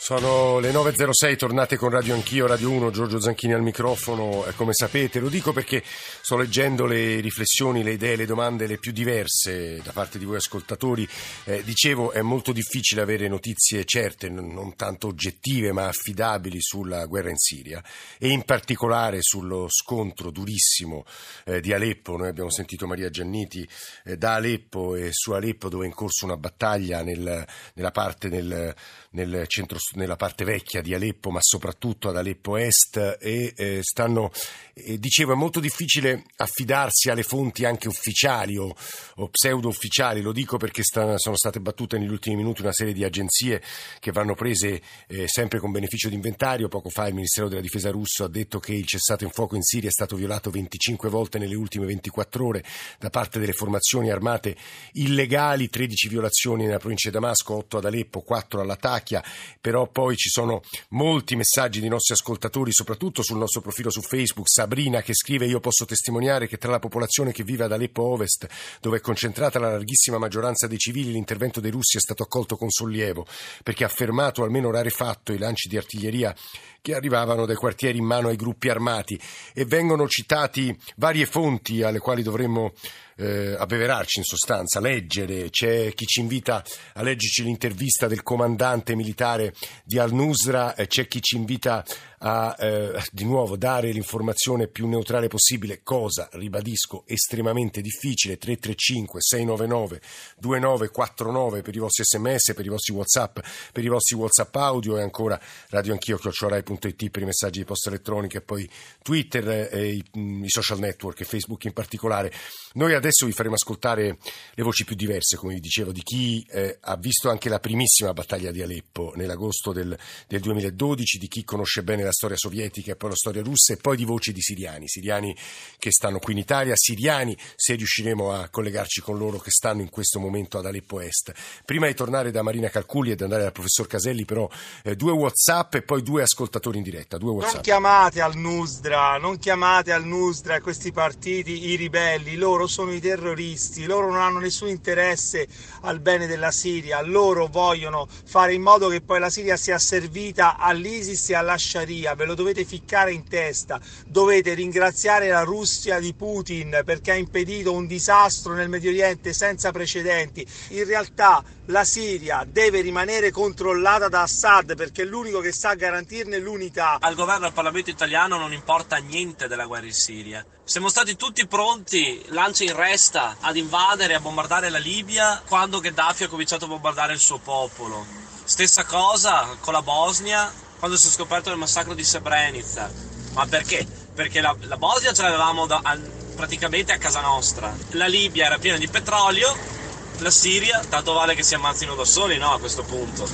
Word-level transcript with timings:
Sono 0.00 0.60
le 0.60 0.70
9.06, 0.70 1.36
tornate 1.36 1.76
con 1.76 1.90
Radio 1.90 2.14
Anch'io, 2.14 2.46
Radio 2.46 2.70
1, 2.70 2.92
Giorgio 2.92 3.20
Zanchini 3.20 3.52
al 3.52 3.62
microfono, 3.62 4.46
eh, 4.46 4.54
come 4.54 4.72
sapete 4.72 5.18
lo 5.18 5.28
dico 5.28 5.52
perché 5.52 5.82
sto 5.84 6.36
leggendo 6.36 6.86
le 6.86 7.18
riflessioni, 7.18 7.82
le 7.82 7.94
idee, 7.94 8.14
le 8.14 8.24
domande 8.24 8.68
le 8.68 8.78
più 8.78 8.92
diverse 8.92 9.80
da 9.82 9.90
parte 9.90 10.20
di 10.20 10.24
voi 10.24 10.36
ascoltatori. 10.36 11.06
Eh, 11.44 11.64
dicevo, 11.64 12.12
è 12.12 12.22
molto 12.22 12.52
difficile 12.52 13.02
avere 13.02 13.26
notizie 13.26 13.84
certe, 13.84 14.28
non 14.28 14.76
tanto 14.76 15.08
oggettive 15.08 15.72
ma 15.72 15.88
affidabili 15.88 16.60
sulla 16.60 17.04
guerra 17.06 17.30
in 17.30 17.36
Siria 17.36 17.82
e 18.18 18.28
in 18.28 18.44
particolare 18.44 19.18
sullo 19.20 19.66
scontro 19.68 20.30
durissimo 20.30 21.04
eh, 21.44 21.60
di 21.60 21.72
Aleppo. 21.72 22.16
Noi 22.16 22.28
abbiamo 22.28 22.50
sentito 22.50 22.86
Maria 22.86 23.10
Gianniti 23.10 23.68
eh, 24.04 24.16
da 24.16 24.34
Aleppo 24.34 24.94
e 24.94 25.08
su 25.10 25.32
Aleppo 25.32 25.68
dove 25.68 25.84
è 25.84 25.88
in 25.88 25.94
corso 25.94 26.24
una 26.24 26.36
battaglia 26.36 27.02
nel, 27.02 27.44
nella 27.74 27.90
parte 27.90 28.28
nel, 28.28 28.72
nel 29.10 29.44
centro 29.48 29.76
nella 29.94 30.16
parte 30.16 30.44
vecchia 30.44 30.82
di 30.82 30.94
Aleppo, 30.94 31.30
ma 31.30 31.38
soprattutto 31.40 32.08
ad 32.08 32.16
Aleppo 32.16 32.56
Est 32.56 33.18
e 33.20 33.52
eh, 33.56 33.78
stanno, 33.82 34.30
eh, 34.74 34.98
dicevo, 34.98 35.32
è 35.32 35.36
molto 35.36 35.60
difficile 35.60 36.24
affidarsi 36.36 37.10
alle 37.10 37.22
fonti 37.22 37.64
anche 37.64 37.88
ufficiali 37.88 38.56
o, 38.56 38.74
o 39.16 39.28
pseudo 39.28 39.68
ufficiali, 39.68 40.20
lo 40.20 40.32
dico 40.32 40.56
perché 40.56 40.82
sta, 40.82 41.16
sono 41.18 41.36
state 41.36 41.60
battute 41.60 41.98
negli 41.98 42.10
ultimi 42.10 42.36
minuti 42.36 42.62
una 42.62 42.72
serie 42.72 42.92
di 42.92 43.04
agenzie 43.04 43.62
che 44.00 44.12
vanno 44.12 44.34
prese 44.34 44.80
eh, 45.06 45.26
sempre 45.26 45.58
con 45.58 45.70
beneficio 45.70 46.08
di 46.08 46.14
inventario. 46.14 46.68
Poco 46.68 46.88
fa 46.88 47.06
il 47.06 47.14
Ministero 47.14 47.48
della 47.48 47.60
Difesa 47.60 47.90
russo 47.90 48.24
ha 48.24 48.28
detto 48.28 48.58
che 48.58 48.72
il 48.72 48.86
cessato 48.86 49.24
in 49.24 49.30
fuoco 49.30 49.56
in 49.56 49.62
Siria 49.62 49.88
è 49.88 49.92
stato 49.92 50.16
violato 50.16 50.50
25 50.50 51.08
volte 51.08 51.38
nelle 51.38 51.54
ultime 51.54 51.86
24 51.86 52.46
ore 52.46 52.64
da 52.98 53.10
parte 53.10 53.38
delle 53.38 53.52
formazioni 53.52 54.10
armate 54.10 54.56
illegali, 54.92 55.68
13 55.68 56.08
violazioni 56.08 56.64
nella 56.64 56.78
provincia 56.78 57.08
di 57.08 57.14
Damasco, 57.14 57.54
8 57.54 57.78
ad 57.78 57.84
Aleppo, 57.84 58.20
4 58.20 58.60
alla 58.60 58.76
Tachia, 58.76 59.22
però 59.60 59.77
poi 59.86 60.16
ci 60.16 60.28
sono 60.28 60.62
molti 60.90 61.36
messaggi 61.36 61.80
di 61.80 61.88
nostri 61.88 62.14
ascoltatori, 62.14 62.72
soprattutto 62.72 63.22
sul 63.22 63.38
nostro 63.38 63.60
profilo 63.60 63.90
su 63.90 64.00
Facebook. 64.00 64.48
Sabrina 64.48 65.02
che 65.02 65.14
scrive: 65.14 65.46
Io 65.46 65.60
posso 65.60 65.84
testimoniare 65.84 66.48
che 66.48 66.58
tra 66.58 66.70
la 66.70 66.78
popolazione 66.78 67.32
che 67.32 67.44
vive 67.44 67.64
ad 67.64 67.72
Aleppo 67.72 68.02
Ovest, 68.02 68.46
dove 68.80 68.98
è 68.98 69.00
concentrata 69.00 69.58
la 69.58 69.70
larghissima 69.70 70.18
maggioranza 70.18 70.66
dei 70.66 70.78
civili, 70.78 71.12
l'intervento 71.12 71.60
dei 71.60 71.70
russi 71.70 71.96
è 71.96 72.00
stato 72.00 72.22
accolto 72.22 72.56
con 72.56 72.70
sollievo, 72.70 73.26
perché 73.62 73.84
ha 73.84 73.88
fermato 73.88 74.42
almeno 74.42 74.70
rarefatto 74.70 75.32
i 75.32 75.38
lanci 75.38 75.68
di 75.68 75.76
artiglieria 75.76 76.34
che 76.80 76.94
arrivavano 76.94 77.46
dai 77.46 77.56
quartieri 77.56 77.98
in 77.98 78.04
mano 78.04 78.28
ai 78.28 78.36
gruppi 78.36 78.68
armati 78.68 79.20
e 79.54 79.64
vengono 79.64 80.08
citati 80.08 80.76
varie 80.96 81.26
fonti 81.26 81.82
alle 81.82 81.98
quali 81.98 82.22
dovremmo 82.22 82.72
eh, 83.18 83.56
abbeverarci 83.58 84.18
in 84.18 84.24
sostanza, 84.24 84.80
leggere. 84.80 85.50
C'è 85.50 85.92
chi 85.92 86.06
ci 86.06 86.20
invita 86.20 86.64
a 86.94 87.02
leggerci 87.02 87.42
l'intervista 87.42 88.06
del 88.06 88.22
comandante 88.22 88.94
militare 88.94 89.54
di 89.84 89.98
Al-Nusra, 89.98 90.74
c'è 90.86 91.06
chi 91.08 91.20
ci 91.20 91.36
invita 91.36 91.84
a 92.20 92.56
eh, 92.58 93.00
di 93.12 93.24
nuovo 93.24 93.56
dare 93.56 93.92
l'informazione 93.92 94.66
più 94.66 94.88
neutrale 94.88 95.28
possibile, 95.28 95.82
cosa, 95.82 96.28
ribadisco, 96.32 97.04
estremamente 97.06 97.80
difficile, 97.80 98.38
335 98.38 99.20
699 99.20 100.00
2949 100.38 101.62
per 101.62 101.76
i 101.76 101.78
vostri 101.78 102.04
sms, 102.04 102.54
per 102.54 102.64
i 102.64 102.68
vostri 102.68 102.94
whatsapp, 102.94 103.38
per 103.72 103.84
i 103.84 103.88
vostri 103.88 104.16
whatsapp 104.16 104.54
audio 104.56 104.98
e 104.98 105.02
ancora 105.02 105.38
radioanchio.it 105.68 106.77
per 106.78 107.22
i 107.22 107.24
messaggi 107.24 107.58
di 107.58 107.64
posta 107.64 107.88
elettronica 107.88 108.38
e 108.38 108.40
poi 108.40 108.68
Twitter 109.02 109.68
e 109.72 109.92
i, 109.94 110.04
mm, 110.16 110.44
i 110.44 110.50
social 110.50 110.78
network 110.78 111.20
e 111.20 111.24
Facebook 111.24 111.64
in 111.64 111.72
particolare. 111.72 112.32
Noi 112.74 112.94
adesso 112.94 113.26
vi 113.26 113.32
faremo 113.32 113.54
ascoltare 113.54 114.18
le 114.54 114.62
voci 114.62 114.84
più 114.84 114.94
diverse, 114.94 115.36
come 115.36 115.54
vi 115.54 115.60
dicevo, 115.60 115.92
di 115.92 116.02
chi 116.02 116.46
eh, 116.50 116.78
ha 116.80 116.96
visto 116.96 117.30
anche 117.30 117.48
la 117.48 117.60
primissima 117.60 118.12
battaglia 118.12 118.50
di 118.50 118.62
Aleppo 118.62 119.12
nell'agosto 119.16 119.72
del, 119.72 119.96
del 120.26 120.40
2012, 120.40 121.18
di 121.18 121.28
chi 121.28 121.44
conosce 121.44 121.82
bene 121.82 122.02
la 122.02 122.12
storia 122.12 122.36
sovietica 122.36 122.92
e 122.92 122.96
poi 122.96 123.10
la 123.10 123.16
storia 123.16 123.42
russa 123.42 123.72
e 123.72 123.76
poi 123.76 123.96
di 123.96 124.04
voci 124.04 124.32
di 124.32 124.40
siriani, 124.40 124.86
siriani 124.88 125.34
che 125.78 125.90
stanno 125.90 126.18
qui 126.18 126.34
in 126.34 126.38
Italia, 126.38 126.74
siriani 126.76 127.36
se 127.56 127.74
riusciremo 127.74 128.32
a 128.32 128.48
collegarci 128.48 129.00
con 129.00 129.16
loro 129.16 129.38
che 129.38 129.50
stanno 129.50 129.80
in 129.80 129.90
questo 129.90 130.20
momento 130.20 130.58
ad 130.58 130.66
Aleppo 130.66 131.00
Est. 131.00 131.32
Prima 131.64 131.86
di 131.86 131.94
tornare 131.94 132.30
da 132.30 132.42
Marina 132.42 132.68
Calculi 132.68 133.10
e 133.10 133.16
di 133.16 133.22
andare 133.22 133.42
dal 133.42 133.52
professor 133.52 133.86
Caselli 133.86 134.24
però 134.24 134.48
eh, 134.82 134.94
due 134.94 135.12
Whatsapp 135.12 135.74
e 135.74 135.82
poi 135.82 136.02
due 136.02 136.22
ascoltatori 136.22 136.57
in 136.74 136.82
diretta. 136.82 137.16
Due 137.18 137.32
non 137.32 137.60
chiamate 137.60 138.20
al 138.20 138.36
Nusdra, 138.36 139.16
non 139.18 139.38
chiamate 139.38 139.92
al 139.92 140.04
Nusdra 140.04 140.60
questi 140.60 140.92
partiti 140.92 141.68
i 141.70 141.76
ribelli, 141.76 142.36
loro 142.36 142.66
sono 142.66 142.92
i 142.92 143.00
terroristi, 143.00 143.86
loro 143.86 144.10
non 144.10 144.20
hanno 144.20 144.38
nessun 144.38 144.68
interesse 144.68 145.46
al 145.82 146.00
bene 146.00 146.26
della 146.26 146.50
Siria, 146.50 147.00
loro 147.02 147.46
vogliono 147.46 148.06
fare 148.24 148.54
in 148.54 148.62
modo 148.62 148.88
che 148.88 149.00
poi 149.00 149.20
la 149.20 149.30
Siria 149.30 149.56
sia 149.56 149.76
asservita 149.76 150.56
all'ISIS 150.56 151.30
e 151.30 151.34
alla 151.34 151.56
Sharia 151.56 152.14
ve 152.14 152.24
lo 152.24 152.34
dovete 152.34 152.64
ficcare 152.64 153.12
in 153.12 153.26
testa, 153.28 153.80
dovete 154.06 154.54
ringraziare 154.54 155.28
la 155.28 155.42
Russia 155.42 155.98
di 156.00 156.12
Putin 156.14 156.82
perché 156.84 157.12
ha 157.12 157.16
impedito 157.16 157.72
un 157.72 157.86
disastro 157.86 158.54
nel 158.54 158.68
Medio 158.68 158.90
Oriente 158.90 159.32
senza 159.32 159.70
precedenti. 159.70 160.46
In 160.70 160.84
realtà 160.84 161.44
la 161.68 161.84
Siria 161.84 162.46
deve 162.46 162.80
rimanere 162.80 163.30
controllata 163.30 164.08
da 164.08 164.22
Assad 164.22 164.74
perché 164.74 165.02
è 165.02 165.04
l'unico 165.04 165.40
che 165.40 165.52
sa 165.52 165.74
garantirne 165.74 166.38
l'unità. 166.38 166.96
Al 167.00 167.14
governo 167.14 167.44
e 167.44 167.48
al 167.48 167.52
Parlamento 167.52 167.90
italiano 167.90 168.38
non 168.38 168.52
importa 168.52 168.96
niente 168.96 169.48
della 169.48 169.66
guerra 169.66 169.86
in 169.86 169.92
Siria. 169.92 170.44
Siamo 170.64 170.88
stati 170.88 171.16
tutti 171.16 171.46
pronti, 171.46 172.24
lancia 172.28 172.64
in 172.64 172.74
resta, 172.74 173.36
ad 173.40 173.56
invadere 173.56 174.14
e 174.14 174.16
a 174.16 174.20
bombardare 174.20 174.70
la 174.70 174.78
Libia 174.78 175.42
quando 175.46 175.80
Gheddafi 175.80 176.24
ha 176.24 176.28
cominciato 176.28 176.64
a 176.64 176.68
bombardare 176.68 177.12
il 177.12 177.20
suo 177.20 177.38
popolo. 177.38 178.06
Stessa 178.44 178.84
cosa 178.84 179.56
con 179.60 179.74
la 179.74 179.82
Bosnia, 179.82 180.50
quando 180.78 180.96
si 180.96 181.08
è 181.08 181.10
scoperto 181.10 181.50
il 181.50 181.58
massacro 181.58 181.92
di 181.92 182.02
Srebrenica. 182.02 182.90
Ma 183.32 183.46
perché? 183.46 183.86
Perché 184.14 184.40
la, 184.40 184.56
la 184.60 184.78
Bosnia 184.78 185.12
ce 185.12 185.22
l'avevamo 185.22 185.66
da, 185.66 185.80
a, 185.82 185.98
praticamente 186.34 186.92
a 186.92 186.98
casa 186.98 187.20
nostra. 187.20 187.76
La 187.90 188.06
Libia 188.06 188.46
era 188.46 188.58
piena 188.58 188.78
di 188.78 188.88
petrolio, 188.88 189.77
la 190.20 190.30
Siria, 190.30 190.80
tanto 190.90 191.12
vale 191.12 191.34
che 191.34 191.42
si 191.42 191.54
ammazzino 191.54 191.94
da 191.94 192.04
soli, 192.04 192.38
no, 192.38 192.50
a 192.52 192.58
questo 192.58 192.82
punto. 192.82 193.24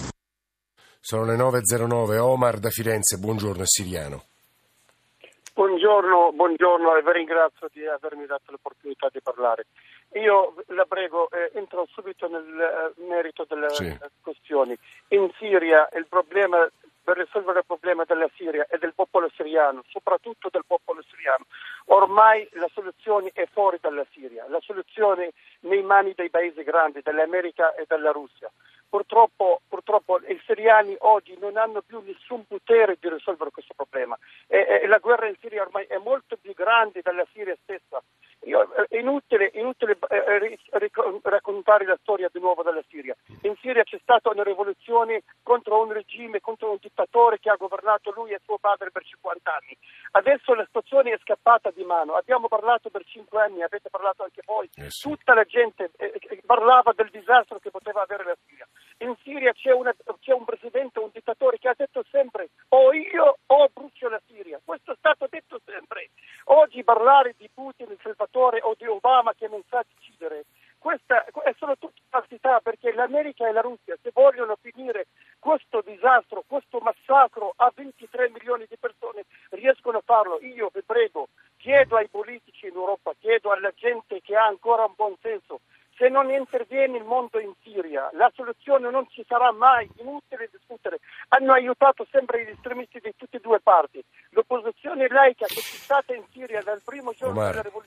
Sono 1.01 1.25
le 1.25 1.37
9.09, 1.37 2.19
Omar 2.19 2.59
da 2.59 2.71
Firenze, 2.71 3.19
buongiorno, 3.19 3.63
è 3.63 3.67
siriano. 3.67 4.25
Buongiorno, 5.55 6.33
buongiorno 6.33 6.97
e 6.97 7.03
vi 7.03 7.13
ringrazio 7.13 7.69
di 7.73 7.87
avermi 7.87 8.27
dato 8.27 8.51
l'opportunità 8.51 9.09
di 9.13 9.21
parlare. 9.23 9.67
Io 10.15 10.55
la 10.69 10.85
prego, 10.85 11.31
eh, 11.31 11.51
entro 11.55 11.87
subito 11.93 12.29
nel 12.29 12.43
eh, 12.43 13.03
merito 13.09 13.47
delle 13.49 13.71
sì. 13.71 13.97
questioni. 14.21 14.77
In 15.09 15.31
Siria 15.39 15.89
il 15.95 16.07
problema 16.09 16.69
per 17.05 17.19
risolvere 17.19 17.59
il 17.59 17.67
problema 17.67 18.05
della 18.05 18.29
Siria 18.35 18.67
e 18.69 18.79
del 18.79 18.95
popolo 18.95 19.31
siriano, 19.37 19.85
soprattutto 19.89 20.49
del 20.51 20.65
popolo 20.67 20.94
siriano. 21.25 21.47
Ormai 21.87 22.49
la 22.53 22.69
soluzione 22.73 23.31
è 23.33 23.47
fuori 23.51 23.79
dalla 23.81 24.07
Siria, 24.13 24.45
la 24.49 24.61
soluzione 24.61 25.33
nei 25.61 25.83
mani 25.83 26.13
dei 26.15 26.31
paesi 26.31 26.63
grandi, 26.63 27.01
dell'America 27.03 27.75
e 27.75 27.85
della 27.89 28.11
Russia. 28.11 28.51
Purtroppo, 28.89 29.61
purtroppo, 29.69 30.21
i 30.29 30.41
siriani 30.47 30.95
oggi 31.01 31.37
non 31.41 31.57
hanno 31.57 31.83
più 31.83 32.01
nessun 32.07 32.47
potere 32.47 32.97
di 33.01 33.09
risolvere 33.09 33.51
questo 33.51 33.75
problema 33.75 34.17
e, 34.47 34.83
e 34.83 34.87
la 34.87 34.99
guerra 34.99 35.27
in 35.27 35.35
Siria 35.41 35.63
ormai 35.63 35.85
è 35.87 35.99
molto 35.99 36.37
più 36.37 36.55
grande 36.55 37.01
della 37.03 37.27
Siria 37.33 37.57
stessa. 37.61 38.01
Io, 38.45 38.71
è 38.89 38.97
inutile, 38.97 39.51
inutile 39.55 39.99
eh, 40.09 40.59
raccontare 41.23 41.87
la 41.87 41.99
storia 42.03 42.29
di 42.33 42.39
nuovo 42.39 42.63
della 42.63 42.85
Siria. 42.89 43.17
In 43.43 43.57
Siria 43.61 43.83
c'è 43.83 43.99
stata 44.01 44.31
una 44.31 44.45
rivoluzione 44.45 44.74
contro 45.43 45.83
un 45.83 45.93
regime, 45.93 46.41
contro 46.41 46.71
un 46.71 46.79
dittatore 46.81 47.39
che 47.39 47.51
ha 47.51 47.57
governato 47.57 48.13
lui 48.13 48.33
e 48.33 48.41
suo 48.45 48.59
padre 48.59 48.91
per 48.91 49.05
50 49.05 49.53
anni. 49.53 49.77
Adesso 50.13 50.55
la 50.55 50.65
situazione 50.65 51.13
è 51.13 51.19
scappata 51.21 51.71
di 51.71 51.85
mano. 51.85 52.15
Abbiamo 52.15 52.49
parlato 52.49 52.91
per 52.91 53.05
5 53.05 53.41
anni, 53.41 53.63
avete 53.63 53.91
parlato 53.91 54.23
anche 54.23 54.43
voi. 54.45 54.69
Eh 54.77 54.91
sì. 54.91 55.09
Tutta 55.09 55.35
la 55.35 55.45
gente 55.45 55.91
eh, 55.97 56.13
eh, 56.15 56.43
parlava 56.47 56.93
del 56.95 57.11
disastro 57.11 57.59
che 57.59 57.71
poteva 57.71 58.03
avere 58.03 58.25
la 58.25 58.37
Siria. 58.47 58.67
In 58.99 59.15
Siria 59.23 59.53
c'è, 59.53 59.73
una, 59.73 59.95
c'è 60.21 60.33
un 60.33 60.45
presidente, 60.45 61.01
un 61.01 61.11
dittatore 61.13 61.59
che 61.59 61.69
ha 61.69 61.75
detto 61.77 62.05
sempre 62.11 62.51
o 62.69 62.93
io 62.93 63.39
o 63.47 63.71
brucio 63.73 64.09
la 64.09 64.21
Siria. 64.27 64.61
Questo 64.65 64.93
è 64.93 64.97
stato 64.97 65.27
detto 65.29 65.61
sempre. 65.65 66.11
Oggi 66.45 66.85
parlare 66.85 67.35
di 67.37 67.49
Putin, 67.53 67.91
il 67.91 67.99
salvatore, 68.03 68.61
o 68.63 68.75
di 68.77 68.87
Obama 68.87 69.35
che 69.35 69.49
non 69.49 69.63
sa 69.69 69.85
decidere, 69.95 70.45
questa 70.85 71.25
è 71.25 71.55
solo 71.57 71.79
tutta 71.79 71.95
falsità 72.11 72.61
perché 72.61 72.93
l'America 72.93 73.49
e 73.49 73.53
la 73.53 73.63
Russia, 73.63 73.97
se 74.03 74.11
vogliono 74.13 74.59
finire 74.61 75.07
questo 75.39 75.81
disastro, 75.81 76.45
questo 76.47 76.79
massacro 76.81 77.55
a 77.57 77.73
23 77.75 78.29
milioni 78.29 78.67
di 78.69 78.77
persone, 78.79 79.25
riescono 79.53 79.97
a 79.97 80.03
farlo. 80.05 80.39
Io 80.43 80.71
vi 80.75 80.83
prego, 80.83 81.29
chiedo 81.57 81.97
ai 81.97 82.09
politici 82.09 82.67
in 82.67 82.75
Europa, 82.75 83.15
chiedo 83.19 83.51
alla 83.51 83.73
gente 83.75 84.21
che 84.21 84.37
ha 84.37 84.45
ancora 84.45 84.85
un 84.85 84.93
buon 84.95 85.17
senso, 85.23 85.61
se 85.97 86.11
non 86.11 86.31
interviene 86.85 86.99
il 86.99 87.05
mondo 87.05 87.41
in 87.41 87.53
Siria, 87.63 88.11
la 88.13 88.31
soluzione 88.35 88.91
non 88.91 89.07
ci 89.09 89.25
sarà 89.27 89.51
mai, 89.53 89.89
inutile 89.97 90.49
discutere. 90.51 91.01
Hanno 91.29 91.53
aiutato 91.53 92.07
sempre 92.11 92.45
gli 92.45 92.51
estremisti 92.51 93.01
di 93.03 93.13
tutte 93.17 93.39
e 93.39 93.41
due 93.41 93.61
parti. 93.61 94.03
L'opposizione 94.31 95.09
laica 95.09 95.47
che 95.47 95.55
c'è 95.55 95.61
stata 95.61 96.15
in 96.15 96.25
Siria 96.33 96.63
dal 96.63 96.83
primo 96.85 97.13
giorno 97.13 97.41
Omar. 97.41 97.51
della 97.51 97.63
rivoluzione 97.63 97.84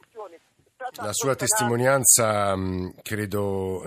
la 1.01 1.13
sua 1.13 1.35
testimonianza 1.35 2.55
credo, 3.03 3.85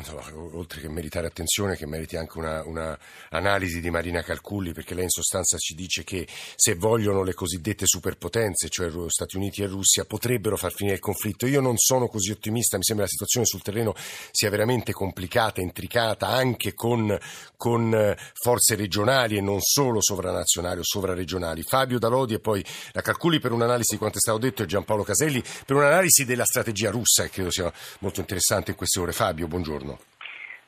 oltre 0.52 0.80
che 0.80 0.88
meritare 0.88 1.26
attenzione, 1.26 1.76
che 1.76 1.86
meriti 1.86 2.16
anche 2.16 2.38
una, 2.38 2.62
una, 2.64 2.98
analisi 3.30 3.80
di 3.80 3.90
Marina 3.90 4.22
Calculli, 4.22 4.72
perché 4.72 4.94
lei 4.94 5.04
in 5.04 5.10
sostanza 5.10 5.56
ci 5.58 5.74
dice 5.74 6.04
che 6.04 6.26
se 6.54 6.74
vogliono 6.74 7.22
le 7.22 7.34
cosiddette 7.34 7.86
superpotenze, 7.86 8.68
cioè 8.68 8.90
Stati 9.08 9.36
Uniti 9.36 9.62
e 9.62 9.66
Russia, 9.66 10.04
potrebbero 10.04 10.56
far 10.56 10.72
finire 10.72 10.96
il 10.96 11.00
conflitto. 11.00 11.46
Io 11.46 11.60
non 11.60 11.76
sono 11.78 12.06
così 12.06 12.30
ottimista, 12.30 12.76
mi 12.76 12.84
sembra 12.84 13.04
la 13.04 13.10
situazione 13.10 13.46
sul 13.46 13.62
terreno 13.62 13.94
sia 14.30 14.50
veramente 14.50 14.92
complicata, 14.92 15.60
intricata, 15.60 16.28
anche 16.28 16.74
con, 16.74 17.16
con 17.56 18.16
forze 18.34 18.76
regionali 18.76 19.36
e 19.36 19.40
non 19.40 19.60
solo 19.60 20.00
sovranazionali 20.00 20.78
o 20.78 20.84
sovraregionali. 20.84 21.62
Fabio 21.62 21.98
Dalodi 21.98 22.34
e 22.34 22.40
poi 22.40 22.64
la 22.92 23.02
Calculli 23.02 23.40
per 23.40 23.52
un'analisi 23.52 23.92
di 23.92 23.98
quanto 23.98 24.18
è 24.18 24.20
stato 24.20 24.38
detto 24.38 24.62
e 24.62 24.66
Giampaolo 24.66 25.02
Caselli 25.02 25.42
per 25.66 25.76
un'analisi 25.76 26.24
della 26.24 26.44
strategia 26.44 26.90
russa 26.90 26.99
che 27.02 27.30
credo 27.30 27.50
sia 27.50 27.70
molto 28.00 28.20
interessante 28.20 28.70
in 28.70 28.76
queste 28.76 29.00
ore. 29.00 29.12
Fabio, 29.12 29.46
buongiorno. 29.46 29.98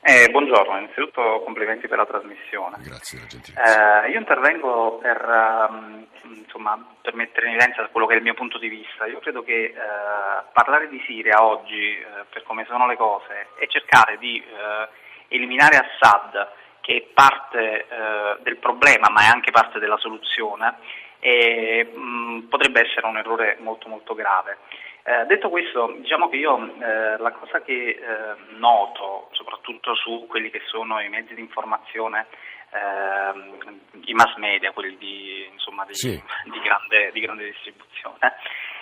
Eh, 0.04 0.28
buongiorno, 0.30 0.78
innanzitutto 0.78 1.42
complimenti 1.44 1.86
per 1.86 1.96
la 1.96 2.06
trasmissione. 2.06 2.76
Grazie 2.80 3.18
della 3.18 3.30
gentilezza. 3.30 4.04
Eh, 4.04 4.10
io 4.10 4.18
intervengo 4.18 4.98
per, 5.00 5.68
um, 5.70 6.04
insomma, 6.22 6.76
per, 7.00 7.14
mettere 7.14 7.46
in 7.46 7.54
evidenza 7.54 7.86
quello 7.86 8.08
che 8.08 8.14
è 8.14 8.16
il 8.16 8.24
mio 8.24 8.34
punto 8.34 8.58
di 8.58 8.66
vista. 8.66 9.06
Io 9.06 9.20
credo 9.20 9.44
che 9.44 9.72
uh, 9.72 10.44
parlare 10.52 10.88
di 10.88 11.00
Siria 11.06 11.44
oggi, 11.44 12.02
uh, 12.02 12.24
per 12.28 12.42
come 12.42 12.64
sono 12.64 12.88
le 12.88 12.96
cose, 12.96 13.50
e 13.60 13.68
cercare 13.68 14.18
di 14.18 14.42
uh, 14.44 14.88
eliminare 15.28 15.76
Assad, 15.76 16.48
che 16.80 16.96
è 16.96 17.02
parte 17.14 17.86
del 18.42 18.56
problema 18.56 19.08
ma 19.08 19.22
è 19.22 19.26
anche 19.26 19.52
parte 19.52 19.78
della 19.78 19.98
soluzione, 19.98 20.78
e, 21.20 21.84
mh, 21.94 22.48
potrebbe 22.48 22.80
essere 22.80 23.06
un 23.06 23.18
errore 23.18 23.56
molto 23.60 23.88
molto 23.88 24.14
grave. 24.14 24.58
Eh, 25.04 25.26
detto 25.26 25.48
questo, 25.48 25.96
diciamo 25.98 26.28
che 26.28 26.36
io 26.36 26.56
eh, 26.80 27.16
la 27.18 27.32
cosa 27.32 27.60
che 27.62 27.72
eh, 27.72 27.98
noto, 28.56 29.28
soprattutto 29.32 29.96
su 29.96 30.26
quelli 30.28 30.48
che 30.48 30.62
sono 30.66 31.00
i 31.00 31.08
mezzi 31.08 31.34
di 31.34 31.40
informazione, 31.40 32.26
ehm, 32.70 33.80
i 34.04 34.14
mass 34.14 34.36
media, 34.36 34.70
quelli 34.70 34.96
di, 34.98 35.48
insomma, 35.50 35.84
di, 35.86 35.94
sì. 35.94 36.10
di, 36.44 36.60
grande, 36.60 37.10
di 37.10 37.20
grande, 37.20 37.46
distribuzione, 37.46 38.16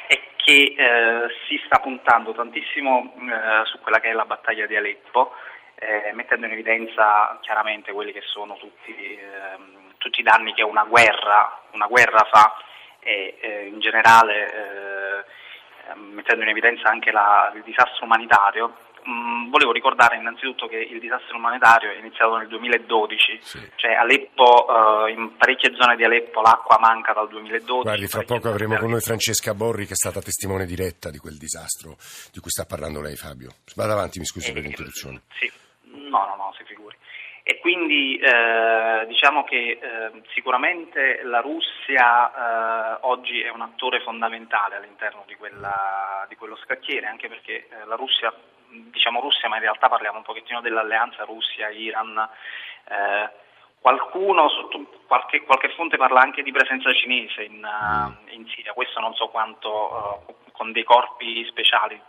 è 0.08 0.20
che 0.36 0.74
eh, 0.76 1.28
si 1.48 1.58
sta 1.64 1.78
puntando 1.78 2.32
tantissimo 2.32 3.14
eh, 3.16 3.64
su 3.64 3.80
quella 3.80 3.98
che 4.00 4.10
è 4.10 4.12
la 4.12 4.26
battaglia 4.26 4.66
di 4.66 4.76
Aleppo, 4.76 5.32
eh, 5.76 6.12
mettendo 6.12 6.44
in 6.44 6.52
evidenza 6.52 7.38
chiaramente 7.40 7.92
quelli 7.92 8.12
che 8.12 8.22
sono 8.26 8.58
tutti 8.58 9.18
ehm, 9.18 9.94
tutti 9.96 10.20
i 10.20 10.22
danni 10.24 10.52
che 10.54 10.62
una 10.62 10.84
guerra, 10.84 11.60
una 11.72 11.86
guerra 11.86 12.26
fa 12.30 12.56
e 13.00 13.68
in 13.70 13.80
generale 13.80 15.24
mettendo 15.96 16.42
in 16.44 16.50
evidenza 16.50 16.88
anche 16.88 17.10
la, 17.10 17.52
il 17.54 17.62
disastro 17.62 18.04
umanitario, 18.04 18.74
mh, 19.04 19.10
mm, 19.10 19.50
volevo 19.50 19.72
ricordare 19.72 20.16
innanzitutto 20.16 20.66
che 20.66 20.76
il 20.76 21.00
disastro 21.00 21.36
umanitario 21.36 21.90
è 21.90 21.98
iniziato 21.98 22.36
nel 22.36 22.48
2012, 22.48 23.38
sì. 23.42 23.70
cioè 23.76 23.92
Aleppo, 23.92 24.66
eh, 25.06 25.12
in 25.12 25.36
parecchie 25.36 25.74
zone 25.74 25.96
di 25.96 26.04
Aleppo 26.04 26.40
l'acqua 26.40 26.78
manca 26.78 27.12
dal 27.12 27.28
2012. 27.28 27.82
Guardi, 27.82 28.06
fra 28.06 28.22
poco 28.22 28.48
avremo 28.48 28.76
con 28.76 28.90
noi 28.90 29.00
Francesca 29.00 29.54
Borri 29.54 29.86
che 29.86 29.92
è 29.92 29.96
stata 29.96 30.20
testimone 30.20 30.66
diretta 30.66 31.10
di 31.10 31.18
quel 31.18 31.36
disastro 31.36 31.96
di 32.32 32.40
cui 32.40 32.50
sta 32.50 32.64
parlando 32.64 33.00
lei 33.00 33.16
Fabio. 33.16 33.50
Vada 33.74 33.92
avanti, 33.92 34.18
mi 34.18 34.26
scusi 34.26 34.52
per 34.52 34.62
l'interruzione. 34.62 35.22
Sì, 35.38 35.50
no, 35.84 36.26
no, 36.26 36.36
no, 36.36 36.54
si 36.56 36.64
figuri. 36.64 36.96
E 37.50 37.58
quindi 37.58 38.16
eh, 38.16 39.06
diciamo 39.08 39.42
che 39.42 39.80
eh, 39.82 40.22
sicuramente 40.34 41.22
la 41.24 41.40
Russia 41.40 42.30
eh, 42.94 42.98
oggi 43.00 43.40
è 43.40 43.50
un 43.50 43.62
attore 43.62 43.98
fondamentale 44.02 44.76
all'interno 44.76 45.24
di, 45.26 45.34
quella, 45.34 46.24
di 46.28 46.36
quello 46.36 46.54
scacchiere, 46.54 47.08
anche 47.08 47.26
perché 47.26 47.66
eh, 47.66 47.86
la 47.86 47.96
Russia, 47.96 48.32
diciamo 48.68 49.20
Russia, 49.20 49.48
ma 49.48 49.56
in 49.56 49.62
realtà 49.62 49.88
parliamo 49.88 50.18
un 50.18 50.22
pochettino 50.22 50.60
dell'alleanza 50.60 51.24
Russia-Iran. 51.24 52.28
Eh, 52.84 53.30
qualcuno, 53.80 54.46
qualche, 55.08 55.42
qualche, 55.42 55.70
fonte 55.70 55.96
parla 55.96 56.20
anche 56.20 56.44
di 56.44 56.52
presenza 56.52 56.92
cinese 56.92 57.42
in, 57.42 57.66
mm. 57.66 58.28
in 58.28 58.46
Siria, 58.46 58.74
questo 58.74 59.00
non 59.00 59.12
so 59.14 59.26
quanto 59.26 60.24
eh, 60.28 60.34
con 60.52 60.70
dei 60.70 60.84
corpi 60.84 61.44
speciali 61.46 62.00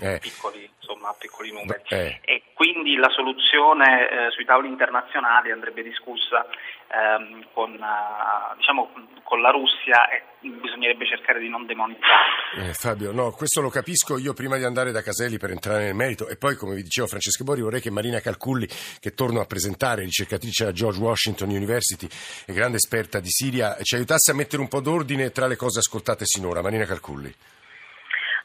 eh. 0.00 0.18
piccoli, 0.20 0.68
insomma, 0.78 1.14
piccoli 1.18 1.52
numeri. 1.52 1.82
Eh. 1.88 2.20
E 2.22 2.42
quindi 2.54 2.96
la 2.96 3.10
soluzione 3.10 4.08
eh, 4.08 4.30
sui 4.30 4.44
tavoli 4.44 4.68
internazionali 4.68 5.50
andrebbe 5.50 5.82
discussa 5.82 6.46
ehm, 6.88 7.46
con, 7.52 7.72
uh, 7.72 8.56
diciamo, 8.56 8.90
con, 9.22 9.40
la 9.40 9.50
Russia 9.50 10.08
e 10.08 10.22
bisognerebbe 10.40 11.06
cercare 11.06 11.40
di 11.40 11.48
non 11.48 11.66
demonizzare. 11.66 12.68
Eh, 12.68 12.72
Fabio, 12.72 13.12
no, 13.12 13.32
questo 13.32 13.60
lo 13.60 13.68
capisco. 13.68 14.18
Io 14.18 14.32
prima 14.32 14.56
di 14.56 14.64
andare 14.64 14.92
da 14.92 15.02
Caselli 15.02 15.38
per 15.38 15.50
entrare 15.50 15.84
nel 15.84 15.94
merito 15.94 16.28
e 16.28 16.36
poi, 16.36 16.56
come 16.56 16.74
vi 16.74 16.82
dicevo, 16.82 17.06
Francesco 17.06 17.44
Bori, 17.44 17.60
vorrei 17.60 17.80
che 17.80 17.90
Marina 17.90 18.20
Calculli, 18.20 18.66
che 19.00 19.14
torno 19.14 19.40
a 19.40 19.46
presentare, 19.46 20.02
ricercatrice 20.02 20.64
alla 20.64 20.72
George 20.72 21.00
Washington 21.00 21.50
University 21.50 22.08
e 22.46 22.52
grande 22.52 22.76
esperta 22.76 23.20
di 23.20 23.30
Siria, 23.30 23.76
ci 23.82 23.96
aiutasse 23.96 24.30
a 24.30 24.34
mettere 24.34 24.62
un 24.62 24.68
po' 24.68 24.80
d'ordine 24.80 25.30
tra 25.30 25.46
le 25.46 25.56
cose 25.56 25.80
ascoltate 25.80 26.24
sinora. 26.24 26.62
Marina 26.62 26.84
Calculli. 26.84 27.34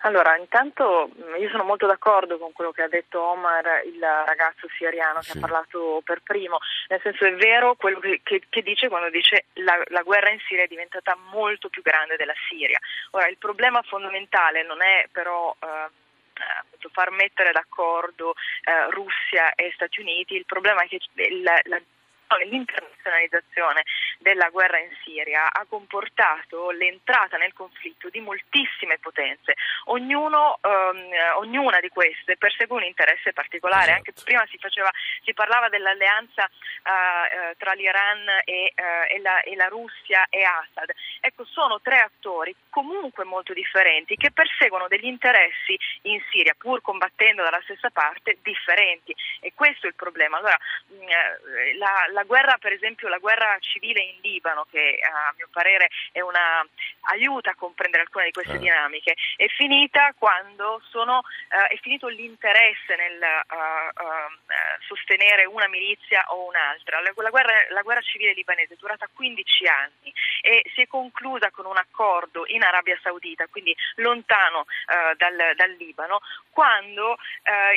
Allora, 0.03 0.35
intanto 0.37 1.09
mm, 1.15 1.35
io 1.35 1.49
sono 1.49 1.63
molto 1.63 1.85
d'accordo 1.85 2.37
con 2.37 2.51
quello 2.53 2.71
che 2.71 2.81
ha 2.83 2.87
detto 2.87 3.21
Omar, 3.21 3.83
il 3.85 3.99
ragazzo 3.99 4.67
siriano 4.75 5.19
che 5.19 5.31
sì. 5.31 5.37
ha 5.37 5.41
parlato 5.41 6.01
per 6.03 6.21
primo, 6.23 6.57
nel 6.87 7.01
senso 7.01 7.25
è 7.25 7.33
vero 7.35 7.75
quello 7.75 7.99
che, 7.99 8.21
che, 8.23 8.43
che 8.49 8.61
dice 8.61 8.87
quando 8.87 9.09
dice 9.09 9.45
la, 9.53 9.79
la 9.87 10.01
guerra 10.01 10.31
in 10.31 10.39
Siria 10.47 10.63
è 10.63 10.67
diventata 10.67 11.15
molto 11.31 11.69
più 11.69 11.81
grande 11.81 12.15
della 12.15 12.33
Siria. 12.49 12.79
Ora, 13.11 13.27
il 13.27 13.37
problema 13.37 13.81
fondamentale 13.83 14.63
non 14.63 14.81
è 14.81 15.07
però... 15.11 15.55
Eh, 15.59 15.99
far 16.91 17.11
mettere 17.11 17.51
d'accordo 17.51 18.33
eh, 18.63 18.89
Russia 18.89 19.53
e 19.53 19.71
Stati 19.75 19.99
Uniti, 19.99 20.35
il 20.35 20.45
problema 20.45 20.81
è 20.81 20.87
che 20.87 20.99
la, 21.43 21.59
la 21.65 21.79
l'internazionalizzazione 22.39 23.83
della 24.21 24.49
guerra 24.49 24.79
in 24.79 24.89
Siria 25.03 25.51
ha 25.51 25.65
comportato 25.67 26.69
l'entrata 26.71 27.37
nel 27.37 27.53
conflitto 27.53 28.09
di 28.09 28.19
moltissime 28.19 28.97
potenze, 28.99 29.55
Ognuno, 29.85 30.59
ehm, 30.61 31.37
ognuna 31.37 31.79
di 31.79 31.89
queste 31.89 32.37
persegue 32.37 32.77
un 32.77 32.83
interesse 32.83 33.33
particolare, 33.33 33.91
esatto. 33.91 33.97
anche 33.97 34.13
prima 34.23 34.45
si, 34.49 34.57
faceva, 34.57 34.89
si 35.23 35.33
parlava 35.33 35.69
dell'alleanza 35.69 36.45
eh, 36.45 37.49
eh 37.49 37.55
tra 37.57 37.73
l'Iran 37.73 38.27
e, 38.45 38.71
eh, 38.73 39.15
e, 39.15 39.19
la, 39.21 39.41
e 39.41 39.55
la 39.55 39.67
Russia 39.67 40.25
e 40.29 40.43
Assad, 40.43 40.91
ecco 41.19 41.45
sono 41.45 41.81
tre 41.81 41.99
attori 41.99 42.55
comunque 42.69 43.25
molto 43.25 43.53
differenti 43.53 44.15
che 44.15 44.31
perseguono 44.31 44.87
degli 44.87 45.05
interessi 45.05 45.77
in 46.03 46.21
Siria 46.31 46.55
pur 46.57 46.81
combattendo 46.81 47.43
dalla 47.43 47.61
stessa 47.63 47.89
parte 47.89 48.37
differenti 48.41 49.13
e 49.39 49.53
questo 49.53 49.85
è 49.85 49.89
il 49.89 49.95
problema. 49.95 50.37
Allora, 50.37 50.57
mm, 50.93 51.01
eh, 51.01 51.75
la, 51.77 52.05
la, 52.11 52.23
guerra, 52.23 52.57
per 52.59 52.71
esempio, 52.71 53.07
la 53.07 53.17
guerra 53.17 53.57
civile 53.59 54.01
in 54.01 54.10
Libano, 54.21 54.65
che 54.69 54.99
a 55.01 55.33
mio 55.35 55.47
parere 55.51 55.89
una, 56.13 56.65
aiuta 57.11 57.51
a 57.51 57.55
comprendere 57.55 58.03
alcune 58.03 58.25
di 58.25 58.31
queste 58.31 58.55
eh. 58.55 58.59
dinamiche, 58.59 59.15
è 59.35 59.47
finita 59.47 60.13
quando 60.17 60.81
sono, 60.89 61.19
uh, 61.19 61.67
è 61.67 61.77
finito 61.81 62.07
l'interesse 62.07 62.95
nel 62.95 63.19
uh, 63.21 64.03
uh, 64.03 64.83
sostenere 64.87 65.45
una 65.45 65.67
milizia 65.67 66.25
o 66.29 66.45
un'altra. 66.47 66.99
La, 66.99 67.11
la, 67.15 67.29
guerra, 67.29 67.53
la, 67.69 67.81
guerra, 67.81 68.01
civile 68.01 68.33
libanese 68.33 68.73
è 68.73 68.77
durata 68.77 69.07
15 69.13 69.67
anni 69.67 70.13
e 70.41 70.63
si 70.73 70.81
è 70.81 70.87
conclusa 70.87 71.51
con 71.51 71.65
un 71.65 71.77
accordo 71.77 72.45
in 72.47 72.63
Arabia 72.63 72.97
Saudita, 73.01 73.47
quindi 73.47 73.75
lontano 73.95 74.65
dal, 75.17 75.53
dal, 75.55 75.71
Libano, 75.77 76.19
quando 76.49 77.17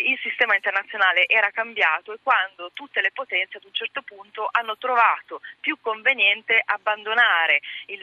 il 0.02 0.18
sistema 0.22 0.54
internazionale 0.54 1.26
era 1.26 1.50
cambiato 1.50 2.12
e 2.12 2.18
quando 2.22 2.70
tutte 2.72 3.00
le 3.00 3.12
potenze 3.12 3.58
ad 3.58 3.64
un 3.64 3.72
certo 3.72 4.02
punto 4.02 4.48
hanno 4.50 4.76
trovato 4.78 5.40
più 5.60 5.76
conveniente 5.80 6.23
abbandonare 6.64 7.60
il, 7.86 8.02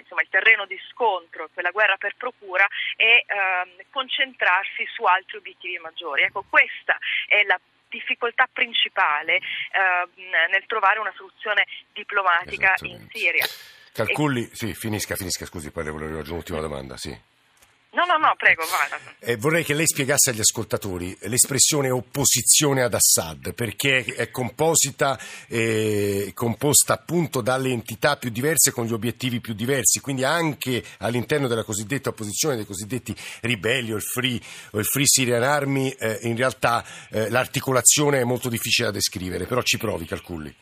insomma, 0.00 0.22
il 0.22 0.28
terreno 0.28 0.66
di 0.66 0.78
scontro, 0.90 1.48
quella 1.52 1.70
guerra 1.70 1.96
per 1.96 2.14
procura 2.16 2.66
e 2.96 3.24
ehm, 3.26 3.76
concentrarsi 3.90 4.86
su 4.92 5.04
altri 5.04 5.38
obiettivi 5.38 5.78
maggiori. 5.78 6.22
Ecco, 6.22 6.44
questa 6.48 6.98
è 7.26 7.42
la 7.44 7.58
difficoltà 7.88 8.48
principale 8.52 9.36
ehm, 9.36 10.10
nel 10.50 10.64
trovare 10.66 10.98
una 11.00 11.12
soluzione 11.16 11.66
diplomatica 11.92 12.74
in 12.82 13.06
Siria. 13.10 13.46
Calculi, 13.92 14.42
e... 14.42 14.50
sì, 14.52 14.74
finisca, 14.74 15.16
finisca, 15.16 15.44
scusi, 15.44 15.70
poi 15.72 15.84
le 15.84 15.90
volevo 15.90 16.10
aggiungere 16.10 16.32
un'ultima 16.32 16.60
domanda, 16.60 16.96
sì. 16.96 17.38
No, 17.92 18.04
no, 18.04 18.16
no, 18.18 18.34
prego, 18.36 18.62
vada. 18.66 19.00
Eh, 19.18 19.36
vorrei 19.36 19.64
che 19.64 19.74
lei 19.74 19.86
spiegasse 19.86 20.30
agli 20.30 20.38
ascoltatori 20.38 21.16
l'espressione 21.22 21.90
opposizione 21.90 22.82
ad 22.82 22.94
Assad, 22.94 23.52
perché 23.52 24.04
è 24.04 24.30
composita, 24.30 25.18
eh, 25.48 26.30
composta 26.32 26.92
appunto 26.92 27.40
dalle 27.40 27.70
entità 27.70 28.16
più 28.16 28.30
diverse 28.30 28.70
con 28.70 28.86
gli 28.86 28.92
obiettivi 28.92 29.40
più 29.40 29.54
diversi, 29.54 29.98
quindi 29.98 30.22
anche 30.22 30.84
all'interno 30.98 31.48
della 31.48 31.64
cosiddetta 31.64 32.10
opposizione, 32.10 32.54
dei 32.54 32.64
cosiddetti 32.64 33.12
ribelli 33.40 33.92
o 33.92 33.96
il 33.96 34.02
Free, 34.02 34.40
o 34.70 34.78
il 34.78 34.84
free 34.84 35.06
Syrian 35.06 35.42
Army, 35.42 35.88
eh, 35.98 36.20
in 36.22 36.36
realtà 36.36 36.84
eh, 37.10 37.28
l'articolazione 37.28 38.20
è 38.20 38.24
molto 38.24 38.48
difficile 38.48 38.86
da 38.86 38.92
descrivere, 38.92 39.46
però 39.46 39.62
ci 39.62 39.78
provi, 39.78 40.06
calculi. 40.06 40.54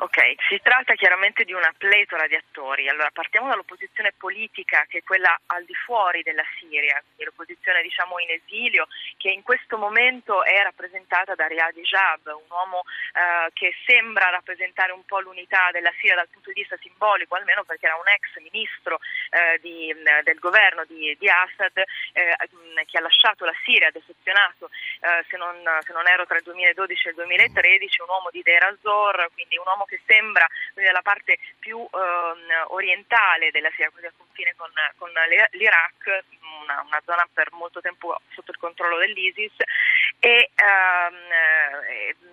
Ok, 0.00 0.16
si 0.48 0.58
tratta 0.62 0.94
chiaramente 0.94 1.44
di 1.44 1.52
una 1.52 1.70
pletora 1.76 2.26
di 2.26 2.34
attori. 2.34 2.88
Allora 2.88 3.10
partiamo 3.12 3.48
dall'opposizione 3.48 4.14
politica 4.16 4.86
che 4.88 4.98
è 4.98 5.02
quella 5.02 5.38
al 5.52 5.66
di 5.66 5.74
fuori 5.74 6.22
della 6.22 6.44
Siria, 6.58 7.02
l'opposizione 7.18 7.82
diciamo 7.82 8.18
in 8.18 8.30
esilio 8.30 8.86
che 9.18 9.28
in 9.28 9.42
questo 9.42 9.76
momento 9.76 10.42
è 10.42 10.62
rappresentata 10.62 11.34
da 11.34 11.46
Riyad 11.46 11.76
Ijab, 11.76 12.26
un 12.28 12.48
uomo 12.48 12.80
eh, 13.12 13.52
che 13.52 13.74
sembra 13.84 14.30
rappresentare 14.30 14.92
un 14.92 15.04
po' 15.04 15.20
l'unità 15.20 15.68
della 15.70 15.92
Siria 16.00 16.14
dal 16.14 16.32
punto 16.32 16.48
di 16.48 16.60
vista 16.60 16.78
simbolico, 16.80 17.36
almeno 17.36 17.64
perché 17.64 17.84
era 17.84 17.96
un 17.96 18.08
ex 18.08 18.40
ministro 18.40 19.00
eh, 19.28 19.58
di, 19.60 19.94
del 20.24 20.38
governo 20.38 20.82
di, 20.86 21.14
di 21.18 21.28
Assad 21.28 21.76
eh, 21.76 22.36
che 22.86 22.96
ha 22.96 23.02
lasciato 23.02 23.44
la 23.44 23.54
Siria, 23.64 23.90
defezionato 23.90 24.70
eh, 25.00 25.24
se 25.28 25.36
se, 25.36 25.92
non, 25.92 26.08
ero 26.08 26.24
tra 26.26 26.36
il 26.36 26.42
2012 26.44 27.06
e 27.06 27.10
il 27.10 27.16
2013, 27.16 28.00
un 28.00 28.08
uomo 28.08 28.28
di 28.30 28.40
Deir 28.42 28.64
al-Zor, 28.64 29.28
quindi 29.32 29.56
un 29.56 29.64
uomo 29.66 29.84
che 29.90 30.00
sembra 30.06 30.46
nella 30.74 31.02
parte 31.02 31.38
più 31.58 31.82
eh, 31.82 32.62
orientale 32.68 33.50
della 33.50 33.68
Siria, 33.70 33.90
quindi 33.90 34.06
a 34.06 34.12
confine 34.16 34.54
con, 34.56 34.70
con 34.96 35.10
l'Iraq, 35.10 36.24
una, 36.62 36.80
una, 36.86 37.02
zona 37.04 37.28
per 37.32 37.50
molto 37.52 37.80
tempo 37.80 38.16
sotto 38.30 38.52
il 38.52 38.58
controllo 38.58 38.98
dell'ISIS, 38.98 39.52
e, 40.20 40.50
ehm, 40.54 41.14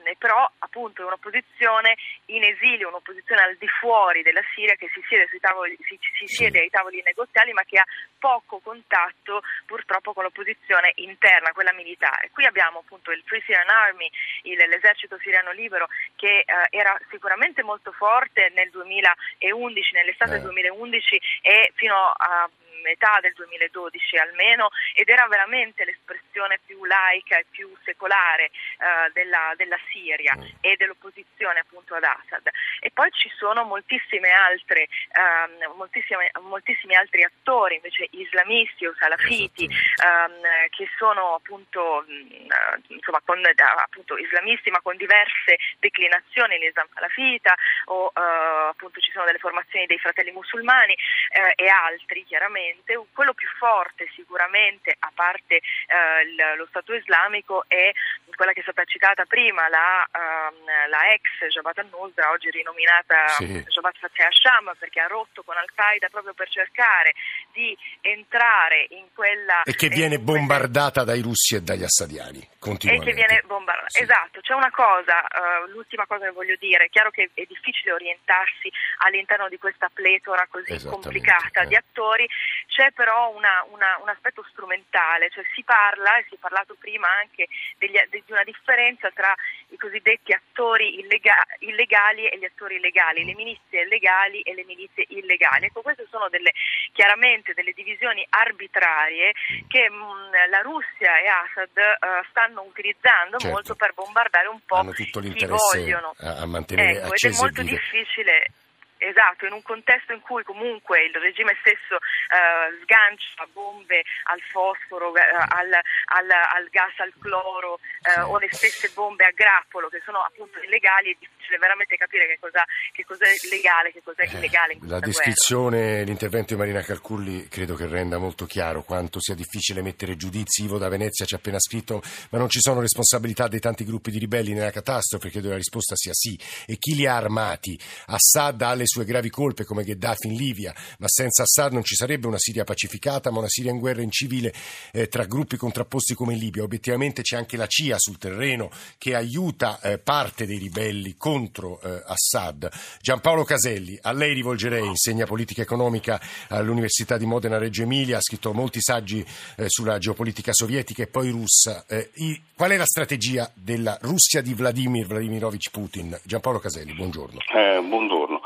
e 0.03 0.15
però 0.17 0.49
appunto 0.59 1.01
è 1.01 1.05
un'opposizione 1.05 1.95
in 2.27 2.43
esilio, 2.43 2.89
un'opposizione 2.89 3.41
al 3.41 3.55
di 3.55 3.67
fuori 3.67 4.21
della 4.21 4.43
Siria 4.53 4.75
che 4.75 4.89
si 4.93 5.01
siede, 5.07 5.27
tavoli, 5.39 5.77
si, 5.81 5.97
si 6.19 6.27
siede 6.27 6.59
ai 6.59 6.69
tavoli 6.69 7.01
negoziali 7.03 7.53
ma 7.53 7.63
che 7.63 7.79
ha 7.79 7.85
poco 8.19 8.59
contatto 8.59 9.41
purtroppo 9.65 10.13
con 10.13 10.23
l'opposizione 10.23 10.91
interna, 10.95 11.51
quella 11.53 11.73
militare. 11.73 12.29
Qui 12.31 12.45
abbiamo 12.45 12.79
appunto 12.79 13.11
il 13.11 13.23
Free 13.25 13.41
Syrian 13.41 13.69
Army, 13.69 14.09
il, 14.43 14.57
l'esercito 14.67 15.17
siriano 15.19 15.51
libero 15.51 15.87
che 16.15 16.39
eh, 16.39 16.45
era 16.69 16.97
sicuramente 17.09 17.63
molto 17.63 17.91
forte 17.93 18.51
nel 18.53 18.69
2011, 18.69 19.93
nell'estate 19.93 20.31
del 20.31 20.41
2011 20.41 21.15
eh. 21.15 21.51
e 21.51 21.71
fino 21.75 21.95
a 21.95 22.49
metà 22.81 23.19
del 23.21 23.33
2012 23.33 24.17
almeno 24.17 24.69
ed 24.93 25.09
era 25.09 25.27
veramente 25.27 25.85
l'espressione 25.85 26.59
più 26.65 26.83
laica 26.85 27.37
e 27.37 27.45
più 27.49 27.71
secolare 27.83 28.45
eh, 28.45 29.11
della, 29.13 29.53
della, 29.55 29.77
Siria 29.91 30.35
mm. 30.35 30.41
e 30.61 30.75
dell'opposizione 30.75 31.59
appunto 31.59 31.95
ad 31.95 32.03
Assad. 32.03 32.49
E 32.79 32.91
poi 32.91 33.09
ci 33.11 33.29
sono 33.37 33.63
moltissime 33.63 34.29
altre, 34.31 34.87
ehm, 35.11 35.75
moltissime, 35.75 36.31
moltissimi 36.41 36.95
altri 36.95 37.23
attori 37.23 37.75
invece 37.75 38.07
islamisti 38.11 38.85
o 38.85 38.93
salafiti 38.97 39.65
esatto. 39.65 40.33
ehm, 40.33 40.69
che 40.69 40.89
sono 40.97 41.35
appunto, 41.35 42.03
mh, 42.07 42.11
mm, 42.11 42.95
insomma, 42.95 43.21
con, 43.23 43.41
appunto, 43.45 44.17
islamisti 44.17 44.69
ma 44.71 44.81
con 44.81 44.97
diverse 44.97 45.57
declinazioni, 45.79 46.57
l'Islam 46.57 46.87
salafita 46.93 47.55
o 47.85 48.11
eh, 48.15 48.69
appunto 48.69 48.99
ci 48.99 49.11
sono 49.11 49.25
delle 49.25 49.39
formazioni 49.39 49.85
dei 49.85 49.99
fratelli 49.99 50.31
musulmani 50.31 50.93
eh, 50.93 51.53
e 51.55 51.67
altri 51.67 52.25
chiaramente 52.25 52.66
sicuramente, 52.67 53.07
quello 53.13 53.33
più 53.33 53.47
forte 53.57 54.07
sicuramente, 54.15 54.95
a 54.97 55.11
parte 55.13 55.55
eh, 55.55 56.55
lo 56.55 56.65
Stato 56.69 56.93
islamico, 56.93 57.63
è 57.67 57.91
quella 58.35 58.53
che 58.53 58.59
è 58.59 58.63
stata 58.63 58.83
citata 58.85 59.25
prima, 59.25 59.67
la, 59.67 60.05
um, 60.13 60.63
la 60.89 61.11
ex 61.11 61.51
Jabhat 61.51 61.79
al-Nusra, 61.79 62.29
oggi 62.29 62.51
rinominata 62.51 63.27
sì. 63.29 63.63
Jabhat 63.67 63.97
Fateh 63.97 64.25
Hasham, 64.25 64.75
perché 64.77 64.99
ha 64.99 65.07
rotto 65.07 65.41
con 65.41 65.57
Al-Qaeda 65.57 66.07
proprio 66.09 66.33
per 66.33 66.47
cercare 66.49 67.13
di 67.51 67.75
entrare 68.01 68.85
in 68.89 69.07
quella... 69.13 69.63
E 69.63 69.73
che 69.73 69.87
viene 69.87 70.19
bombardata 70.19 71.03
dai 71.03 71.21
russi 71.21 71.55
e 71.55 71.61
dagli 71.61 71.83
assadiani, 71.83 72.47
continuamente. 72.59 73.09
E 73.09 73.13
che 73.13 73.15
viene 73.15 73.41
bombardata, 73.45 73.89
sì. 73.89 74.03
esatto. 74.03 74.39
C'è 74.41 74.53
una 74.53 74.71
cosa, 74.71 75.25
uh, 75.25 75.69
l'ultima 75.71 76.05
cosa 76.05 76.25
che 76.25 76.31
voglio 76.31 76.55
dire, 76.59 76.85
è 76.85 76.89
chiaro 76.89 77.09
che 77.09 77.31
è 77.33 77.43
difficile 77.47 77.93
orientarsi 77.93 78.71
all'interno 78.99 79.49
di 79.49 79.57
questa 79.57 79.89
pletora 79.91 80.45
così 80.47 80.77
complicata 80.85 81.61
eh. 81.61 81.67
di 81.67 81.75
attori, 81.75 82.27
c'è 82.67 82.91
però 82.91 83.29
una, 83.29 83.65
una, 83.71 83.97
un 84.01 84.09
aspetto 84.09 84.43
strumentale, 84.49 85.29
cioè 85.29 85.43
si 85.53 85.63
parla, 85.63 86.17
e 86.17 86.25
si 86.27 86.35
è 86.35 86.37
parlato 86.37 86.75
prima 86.79 87.07
anche 87.19 87.47
degli, 87.77 87.99
di 88.09 88.23
una 88.27 88.43
differenza 88.43 89.09
tra 89.11 89.33
i 89.69 89.77
cosiddetti 89.77 90.33
attori 90.33 90.99
illega, 90.99 91.35
illegali 91.59 92.27
e 92.27 92.37
gli 92.37 92.45
attori 92.45 92.79
legali, 92.79 93.25
le 93.25 93.35
milizie 93.35 93.85
legali 93.85 94.41
e 94.41 94.53
le 94.53 94.65
milizie 94.65 95.05
illegali. 95.09 95.65
Ecco, 95.65 95.81
queste 95.81 96.07
sono 96.09 96.29
delle, 96.29 96.51
chiaramente 96.93 97.53
delle 97.53 97.73
divisioni 97.73 98.25
arbitrarie 98.29 99.33
che 99.67 99.89
mh, 99.89 99.95
mm, 99.95 100.49
la 100.49 100.61
Russia 100.61 101.19
e 101.19 101.27
Assad 101.27 101.77
uh, 101.77 102.25
stanno 102.29 102.61
utilizzando 102.61 103.37
certo. 103.37 103.53
molto 103.53 103.75
per 103.75 103.93
bombardare 103.93 104.47
un 104.47 104.59
po' 104.65 104.83
chi 104.91 105.45
vogliono. 105.45 106.13
A, 106.19 106.45
mantenere 106.45 107.01
ecco, 107.01 107.13
ed 107.13 107.31
è 107.31 107.35
molto 107.35 107.61
difficile 107.61 108.51
Esatto, 108.97 109.45
in 109.45 109.53
un 109.53 109.61
contesto 109.61 110.13
in 110.13 110.21
cui 110.21 110.43
comunque 110.43 111.05
il 111.05 111.13
regime 111.13 111.55
stesso 111.61 111.95
eh, 111.95 112.81
sgancia 112.81 113.45
bombe 113.53 114.03
al 114.23 114.41
fosforo, 114.51 115.15
eh, 115.15 115.21
al, 115.21 115.69
al, 115.69 116.29
al, 116.29 116.67
gas 116.69 116.97
al 116.97 117.13
cloro 117.19 117.79
eh, 118.01 118.21
o 118.21 118.37
le 118.39 118.47
stesse 118.49 118.89
bombe 118.93 119.25
a 119.25 119.31
grappolo 119.31 119.87
che 119.89 120.01
sono 120.03 120.19
appunto 120.19 120.59
illegali, 120.59 121.11
è 121.11 121.17
difficile 121.19 121.57
veramente 121.57 121.95
capire 121.95 122.25
che 122.27 122.37
cosa, 122.39 122.65
che 122.91 123.05
cos'è 123.05 123.29
legale, 123.51 123.91
che 123.91 124.01
cos'è 124.03 124.23
eh, 124.23 124.37
illegale. 124.37 124.73
In 124.73 124.87
la 124.87 124.99
descrizione, 124.99 126.03
l'intervento 126.03 126.53
di 126.53 126.59
Marina 126.59 126.81
Calculli 126.81 127.47
credo 127.47 127.75
che 127.75 127.85
renda 127.85 128.17
molto 128.17 128.45
chiaro 128.45 128.81
quanto 128.81 129.21
sia 129.21 129.35
difficile 129.35 129.81
mettere 129.81 130.15
giudizi. 130.15 130.63
Ivo 130.63 130.79
da 130.79 130.89
Venezia 130.89 131.25
ci 131.25 131.35
ha 131.35 131.37
appena 131.37 131.59
scritto 131.59 132.01
ma 132.31 132.39
non 132.39 132.49
ci 132.49 132.59
sono 132.59 132.81
responsabilità 132.81 133.47
dei 133.47 133.59
tanti 133.59 133.85
gruppi 133.85 134.09
di 134.09 134.17
ribelli 134.17 134.53
nella 134.53 134.71
catastrofe, 134.71 135.29
credo 135.29 135.49
la 135.49 135.55
risposta 135.55 135.95
sia 135.95 136.13
sì. 136.13 136.37
E 136.65 136.77
chi 136.77 136.95
li 136.95 137.05
ha 137.05 137.15
armati? 137.15 137.79
Assad 138.07 138.61
ha 138.61 138.73
le 138.73 138.85
sue 138.87 139.05
gravi 139.05 139.29
colpe 139.29 139.65
come 139.65 139.83
Gheddafi 139.83 140.27
in 140.27 140.35
Libia, 140.35 140.73
ma 140.99 141.07
senza 141.07 141.43
Assad 141.43 141.73
non 141.73 141.83
ci 141.83 141.95
sarebbe 141.95 142.27
una 142.27 142.39
Siria 142.39 142.63
pacificata, 142.63 143.29
ma 143.31 143.39
una 143.39 143.49
Siria 143.49 143.71
in 143.71 143.79
guerra 143.79 144.01
in 144.01 144.11
civile 144.11 144.53
eh, 144.91 145.07
tra 145.07 145.25
gruppi 145.25 145.57
contrapposti 145.57 146.13
come 146.13 146.33
in 146.33 146.39
Libia. 146.39 146.63
Obiettivamente 146.63 147.21
c'è 147.21 147.37
anche 147.37 147.57
la 147.57 147.67
CIA 147.67 147.95
sul 147.97 148.17
terreno 148.17 148.69
che 148.97 149.15
aiuta 149.15 149.79
eh, 149.81 149.97
parte 149.97 150.45
dei 150.45 150.57
ribelli 150.57 151.15
contro 151.17 151.79
eh, 151.81 152.01
Assad. 152.05 152.69
Giampaolo 153.01 153.43
Caselli, 153.43 153.97
a 154.01 154.11
lei 154.11 154.33
rivolgerei, 154.33 154.85
insegna 154.85 155.25
politica 155.25 155.61
economica 155.61 156.19
all'Università 156.49 157.17
di 157.17 157.25
Modena 157.25 157.57
Reggio 157.57 157.83
Emilia, 157.83 158.17
ha 158.17 158.21
scritto 158.21 158.53
molti 158.53 158.81
saggi 158.81 159.25
eh, 159.55 159.65
sulla 159.67 159.97
geopolitica 159.97 160.53
sovietica 160.53 161.03
e 161.03 161.07
poi 161.07 161.29
russa. 161.29 161.85
Eh, 161.87 162.09
I, 162.15 162.41
qual 162.55 162.71
è 162.71 162.77
la 162.77 162.85
strategia 162.85 163.51
della 163.53 163.97
Russia 164.01 164.41
di 164.41 164.53
Vladimir 164.53 165.05
Vladimirovich 165.05 165.69
Putin? 165.71 166.17
Giampaolo 166.23 166.59
Caselli, 166.59 166.93
buongiorno. 166.93 167.39
Eh, 167.39 167.81
buongiorno 167.81 168.36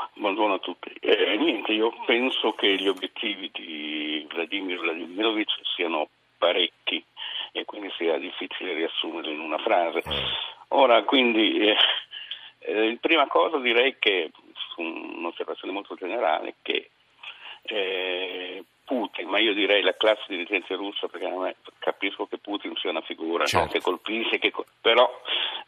buongiorno 0.42 0.54
a 0.54 0.58
tutti. 0.58 0.92
Eh, 1.00 1.36
niente, 1.36 1.72
io 1.72 1.92
penso 2.04 2.52
che 2.52 2.74
gli 2.76 2.88
obiettivi 2.88 3.50
di 3.52 4.26
Vladimir 4.28 4.78
Vladimirovich 4.80 5.52
siano 5.74 6.08
parecchi 6.36 7.04
e 7.52 7.64
quindi 7.64 7.92
sia 7.96 8.18
difficile 8.18 8.74
riassumerli 8.74 9.32
in 9.32 9.40
una 9.40 9.58
frase. 9.58 10.02
Ora, 10.68 11.02
quindi, 11.04 11.58
eh, 11.58 11.76
eh, 12.60 12.98
prima 13.00 13.26
cosa 13.28 13.58
direi 13.58 13.96
che, 13.98 14.30
un'osservazione 14.76 15.72
molto 15.72 15.94
generale, 15.94 16.56
che 16.62 16.90
eh, 17.62 18.64
Putin, 18.84 19.28
ma 19.28 19.38
io 19.38 19.54
direi 19.54 19.82
la 19.82 19.96
classe 19.96 20.24
dirigente 20.26 20.74
russa, 20.74 21.06
perché 21.08 21.56
capisco 21.78 22.26
che 22.26 22.38
Putin 22.38 22.74
sia 22.76 22.90
una 22.90 23.00
figura 23.00 23.44
certo. 23.46 23.66
no? 23.66 23.72
che 23.72 23.80
colpisce, 23.80 24.38
che, 24.38 24.52
però 24.80 25.08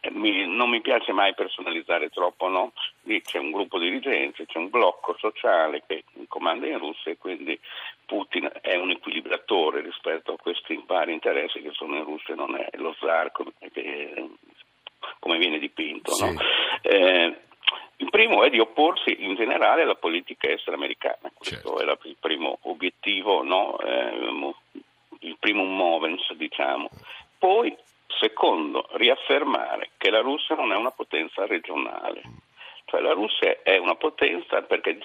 eh, 0.00 0.10
mi, 0.10 0.46
non 0.46 0.68
mi 0.68 0.80
piace 0.80 1.12
mai 1.12 1.34
personalizzare 1.34 2.10
troppo, 2.10 2.48
no? 2.48 2.72
Lì 3.02 3.22
c'è 3.22 3.38
un 3.38 3.50
gruppo 3.50 3.78
dirigente, 3.78 4.46
c'è 4.46 4.58
un 4.58 4.68
blocco 4.68 5.16
sociale 5.18 5.82
che 5.86 6.04
comanda 6.28 6.66
in 6.66 6.78
Russia 6.78 7.12
e 7.12 7.16
quindi 7.16 7.58
Putin 8.04 8.50
è 8.60 8.76
un 8.76 8.90
equilibratore 8.90 9.80
rispetto 9.80 10.32
a 10.32 10.38
questi 10.38 10.82
vari 10.86 11.12
interessi 11.12 11.62
che 11.62 11.70
sono 11.72 11.96
in 11.96 12.04
Russia, 12.04 12.34
non 12.34 12.56
è 12.56 12.68
lo 12.78 12.94
zar 13.00 13.32
come, 13.32 13.52
come 15.20 15.38
viene 15.38 15.58
dipinto. 15.58 16.12
Sì. 16.12 16.24
No? 16.24 16.40
Eh, 16.82 17.36
il 18.04 18.10
primo 18.10 18.44
è 18.44 18.50
di 18.50 18.60
opporsi 18.60 19.24
in 19.24 19.34
generale 19.34 19.82
alla 19.82 19.94
politica 19.94 20.48
estera 20.48 20.76
americana, 20.76 21.30
questo 21.32 21.78
certo. 21.78 21.80
è 21.80 22.08
il 22.08 22.16
primo 22.20 22.58
obiettivo, 22.62 23.42
no? 23.42 23.78
eh, 23.78 24.54
il 25.20 25.36
primo 25.40 25.64
movens, 25.64 26.30
diciamo. 26.34 26.90
Poi, 27.38 27.74
secondo, 28.20 28.88
riaffermare 28.92 29.90
che 29.96 30.10
la 30.10 30.20
Russia 30.20 30.54
non 30.54 30.72
è 30.72 30.76
una 30.76 30.90
potenza 30.90 31.46
regionale, 31.46 32.22
cioè 32.84 33.00
la 33.00 33.12
Russia 33.12 33.62
è 33.62 33.78
una 33.78 33.94
potenza 33.94 34.60
perché 34.60 34.98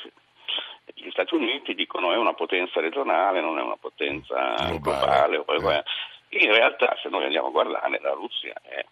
gli 0.93 1.09
Stati 1.11 1.35
Uniti 1.35 1.73
dicono 1.75 2.11
è 2.11 2.17
una 2.17 2.33
potenza 2.33 2.81
regionale, 2.81 3.39
non 3.39 3.57
è 3.59 3.61
una 3.61 3.77
potenza 3.77 4.55
globale. 4.77 5.41
globale. 5.45 5.85
Eh. 6.29 6.43
In 6.43 6.51
realtà, 6.51 6.97
se 7.01 7.07
noi 7.07 7.23
andiamo 7.23 7.47
a 7.47 7.51
guardare, 7.51 7.99
la 8.01 8.11
Russia 8.11 8.53
è 8.61 8.85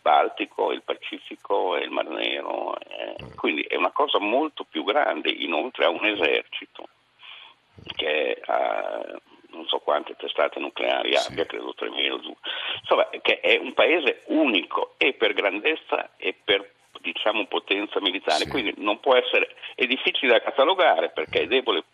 Baltico, 0.00 0.72
il 0.72 0.82
Pacifico 0.82 1.76
e 1.76 1.84
il 1.84 1.90
Mar 1.90 2.08
Nero, 2.08 2.78
eh, 2.78 3.16
quindi 3.36 3.62
è 3.62 3.76
una 3.76 3.90
cosa 3.90 4.18
molto 4.18 4.64
più 4.64 4.84
grande, 4.84 5.30
inoltre 5.30 5.84
ha 5.84 5.90
un 5.90 6.04
esercito 6.04 6.88
che 7.96 8.40
ha 8.44 9.18
non 9.52 9.66
so 9.66 9.78
quante 9.78 10.14
testate 10.16 10.60
nucleari 10.60 11.16
sì. 11.16 11.30
abbia, 11.30 11.46
credo 11.46 11.74
3.000 11.76 12.20
giù, 12.20 12.34
insomma 12.80 13.08
che 13.20 13.40
è 13.40 13.56
un 13.56 13.74
paese 13.74 14.22
unico 14.26 14.94
e 14.96 15.12
per 15.12 15.32
grandezza 15.32 16.10
e 16.16 16.34
per 16.42 16.72
diciamo, 17.00 17.46
potenza 17.46 18.00
militare, 18.00 18.44
sì. 18.44 18.48
quindi 18.48 18.74
non 18.76 19.00
può 19.00 19.16
essere, 19.16 19.54
è 19.74 19.86
difficile 19.86 20.32
da 20.32 20.40
catalogare 20.40 21.10
perché 21.10 21.42
è 21.42 21.46
debole 21.46 21.84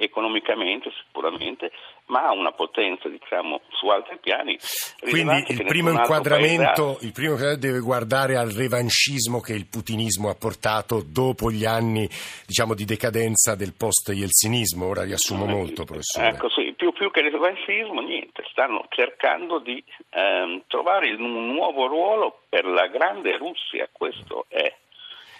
economicamente 0.00 0.90
sicuramente, 1.04 1.70
ma 2.06 2.26
ha 2.26 2.32
una 2.32 2.52
potenza 2.52 3.08
diciamo, 3.08 3.60
su 3.70 3.88
altri 3.88 4.18
piani. 4.18 4.58
Quindi 4.98 5.44
il 5.48 5.64
primo, 5.64 5.90
inquadramento, 5.90 6.98
il 7.02 7.12
primo 7.12 7.36
deve 7.36 7.80
guardare 7.80 8.36
al 8.36 8.48
revanchismo 8.48 9.40
che 9.40 9.52
il 9.52 9.66
putinismo 9.66 10.30
ha 10.30 10.34
portato 10.34 11.02
dopo 11.06 11.50
gli 11.50 11.64
anni 11.64 12.08
diciamo, 12.46 12.74
di 12.74 12.84
decadenza 12.84 13.54
del 13.54 13.74
post-yeltsinismo, 13.76 14.86
ora 14.86 15.04
riassumo 15.04 15.44
eh, 15.44 15.52
molto 15.52 15.84
professore. 15.84 16.28
Ecco 16.28 16.48
sì, 16.48 16.72
più, 16.76 16.92
più 16.92 17.10
che 17.10 17.20
il 17.20 17.30
revanchismo 17.30 18.00
niente, 18.00 18.42
stanno 18.50 18.86
cercando 18.88 19.58
di 19.58 19.82
ehm, 20.10 20.62
trovare 20.66 21.12
un 21.12 21.52
nuovo 21.52 21.86
ruolo 21.86 22.40
per 22.48 22.64
la 22.64 22.86
grande 22.86 23.36
Russia, 23.36 23.88
questo 23.92 24.46
è 24.48 24.74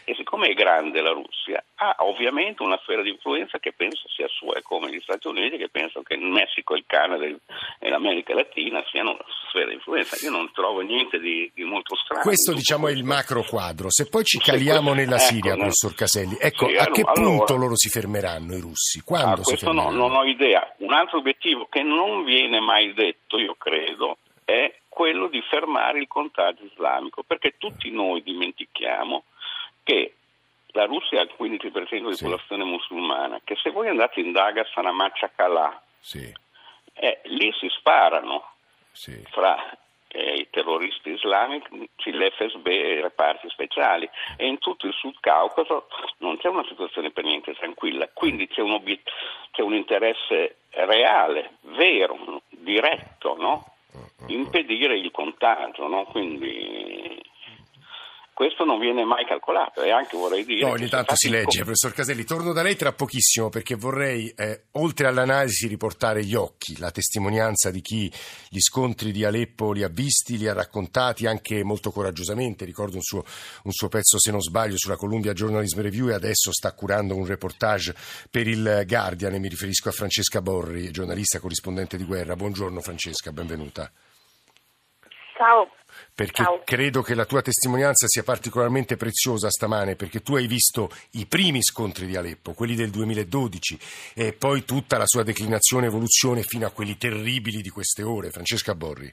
e 0.05 0.15
siccome 0.15 0.49
è 0.49 0.55
grande 0.55 1.01
la 1.01 1.13
Russia, 1.13 1.63
ha 1.77 1.97
ovviamente 2.01 2.63
una 2.63 2.79
sfera 2.83 3.03
di 3.03 3.11
influenza 3.11 3.59
che 3.59 3.73
penso 3.73 4.09
sia 4.09 4.27
sua, 4.29 4.57
è 4.57 4.63
come 4.63 4.91
gli 4.91 5.01
Stati 5.01 5.29
Uniti 5.29 5.57
che 5.57 5.69
pensano 5.69 6.05
che 6.05 6.15
il 6.15 6.23
Messico, 6.23 6.75
il 6.75 6.85
Canada 6.87 7.25
e 7.25 7.89
l'America 7.89 8.35
Latina 8.35 8.83
siano 8.91 9.13
una 9.13 9.25
sfera 9.49 9.69
di 9.69 9.75
influenza. 9.75 10.17
Io 10.25 10.31
non 10.31 10.51
trovo 10.53 10.81
niente 10.81 11.19
di, 11.19 11.51
di 11.55 11.65
molto 11.65 11.97
strano. 11.97 12.23
Questo 12.23 12.53
diciamo 12.53 12.83
questo. 12.83 12.99
è 12.99 13.03
il 13.03 13.07
macro 13.07 13.43
quadro. 13.43 13.91
Se 13.91 14.09
poi 14.09 14.25
ci 14.25 14.39
caliamo 14.39 14.93
nella 14.93 15.17
ecco, 15.17 15.25
Siria, 15.25 15.53
no? 15.53 15.59
professor 15.59 15.95
Caselli, 15.95 16.37
ecco 16.41 16.69
sì, 16.69 16.77
a 16.77 16.85
allora, 16.85 16.93
che 16.93 17.05
punto 17.21 17.57
loro 17.57 17.77
si 17.77 17.89
fermeranno 17.89 18.55
i 18.55 18.61
russi? 18.61 19.03
Quando 19.03 19.41
ah, 19.41 19.45
questo 19.45 19.73
no, 19.73 19.91
non 19.91 20.15
ho 20.15 20.25
idea. 20.25 20.75
Un 20.79 20.93
altro 20.93 21.19
obiettivo 21.19 21.67
che 21.71 21.83
non 21.83 22.25
viene 22.25 22.61
mai 22.61 22.93
detto, 22.95 23.39
io 23.39 23.55
credo, 23.59 24.19
è 24.45 24.75
quello 24.89 25.29
di 25.29 25.41
fermare 25.49 25.99
il 25.99 26.09
contagio 26.09 26.65
islamico, 26.65 27.23
perché 27.23 27.55
tutti 27.57 27.91
noi 27.91 28.23
dimentichiamo 28.23 29.25
che 29.83 30.15
la 30.73 30.85
Russia 30.85 31.21
ha 31.21 31.23
il 31.23 31.35
15% 31.39 32.09
di 32.09 32.15
sì. 32.15 32.25
popolazione 32.25 32.65
musulmana, 32.65 33.41
che 33.45 33.57
se 33.57 33.71
voi 33.71 33.89
andate 33.89 34.21
in 34.21 34.33
Dagestan 34.33 34.87
a 34.87 34.93
Machakala, 34.93 35.83
sì. 35.99 36.33
eh, 36.95 37.21
lì 37.25 37.53
si 37.59 37.69
sparano 37.71 38.53
sì. 38.93 39.23
fra 39.31 39.57
eh, 40.13 40.35
i 40.35 40.49
terroristi 40.51 41.11
islamici, 41.11 41.89
l'FSB 42.11 42.67
e 42.67 42.93
i 42.95 43.01
reparti 43.01 43.49
speciali 43.49 44.09
e 44.37 44.47
in 44.47 44.59
tutto 44.59 44.87
il 44.87 44.93
Sud 44.93 45.15
Caucaso 45.21 45.89
non 46.19 46.37
c'è 46.39 46.49
una 46.49 46.65
situazione 46.69 47.11
per 47.11 47.25
niente 47.25 47.55
tranquilla, 47.55 48.09
quindi 48.13 48.49
c'è 48.49 48.61
un, 48.61 48.73
obiet- 48.73 49.11
c'è 49.53 49.63
un 49.63 49.75
interesse 49.75 50.57
reale, 50.71 51.57
vero, 51.63 52.43
diretto, 52.49 53.37
no? 53.39 53.65
Mm, 53.97 54.01
mm, 54.01 54.05
mm. 54.05 54.29
impedire 54.29 54.97
il 54.97 55.11
contagio, 55.11 55.89
no? 55.89 56.05
quindi 56.05 56.90
questo 58.41 58.65
non 58.65 58.79
viene 58.79 59.05
mai 59.05 59.27
calcolato 59.27 59.83
e 59.83 59.91
anche 59.91 60.17
vorrei 60.17 60.47
dire... 60.47 60.63
No, 60.63 60.71
ogni 60.71 60.89
tanto 60.89 61.15
si 61.15 61.29
legge, 61.29 61.59
com- 61.59 61.65
professor 61.65 61.93
Caselli. 61.93 62.25
Torno 62.25 62.55
da 62.55 62.63
lei 62.63 62.75
tra 62.75 62.91
pochissimo 62.91 63.51
perché 63.51 63.75
vorrei, 63.75 64.33
eh, 64.35 64.63
oltre 64.73 65.09
all'analisi, 65.09 65.67
riportare 65.67 66.25
gli 66.25 66.35
occhi, 66.35 66.79
la 66.79 66.91
testimonianza 66.91 67.71
di 67.71 67.83
chi 67.83 68.11
gli 68.49 68.61
scontri 68.61 69.13
di 69.13 69.27
Aleppo 69.27 69.73
li 69.73 69.83
ha 69.83 69.89
visti, 69.89 70.39
li 70.39 70.49
ha 70.49 70.55
raccontati 70.55 71.27
anche 71.27 71.63
molto 71.65 71.91
coraggiosamente. 71.91 72.65
Ricordo 72.65 72.97
un 72.97 73.03
suo, 73.03 73.23
un 73.65 73.73
suo 73.73 73.89
pezzo, 73.89 74.19
se 74.19 74.31
non 74.31 74.41
sbaglio, 74.41 74.79
sulla 74.79 74.97
Columbia 74.97 75.35
Journalism 75.35 75.83
Review 75.83 76.09
e 76.09 76.15
adesso 76.15 76.51
sta 76.51 76.73
curando 76.73 77.15
un 77.15 77.27
reportage 77.27 77.95
per 78.31 78.49
il 78.49 78.85
Guardian 78.87 79.35
e 79.35 79.39
mi 79.39 79.49
riferisco 79.49 79.91
a 79.91 79.93
Francesca 79.93 80.41
Borri, 80.41 80.91
giornalista 80.91 81.41
corrispondente 81.41 81.99
di 81.99 82.05
guerra. 82.05 82.37
Buongiorno 82.37 82.81
Francesca, 82.81 83.33
benvenuta. 83.33 83.93
Ciao 85.37 85.80
perché 86.21 86.43
Ciao. 86.43 86.61
credo 86.67 87.01
che 87.01 87.15
la 87.15 87.25
tua 87.25 87.41
testimonianza 87.41 88.07
sia 88.07 88.23
particolarmente 88.23 88.99
preziosa 88.99 89.49
stamane, 89.49 89.97
perché 89.97 90.21
tu 90.21 90.35
hai 90.35 90.47
visto 90.47 90.93
i 91.13 91.25
primi 91.25 91.63
scontri 91.63 92.07
di 92.07 92.15
Aleppo, 92.15 92.53
quelli 92.53 92.75
del 92.75 92.91
2012, 92.91 93.79
e 94.13 94.35
poi 94.35 94.67
tutta 94.67 94.99
la 94.99 95.07
sua 95.07 95.23
declinazione 95.23 95.87
e 95.87 95.89
evoluzione 95.89 96.43
fino 96.43 96.67
a 96.67 96.73
quelli 96.73 96.99
terribili 96.99 97.63
di 97.63 97.71
queste 97.71 98.03
ore. 98.03 98.29
Francesca 98.29 98.75
Borri. 98.75 99.11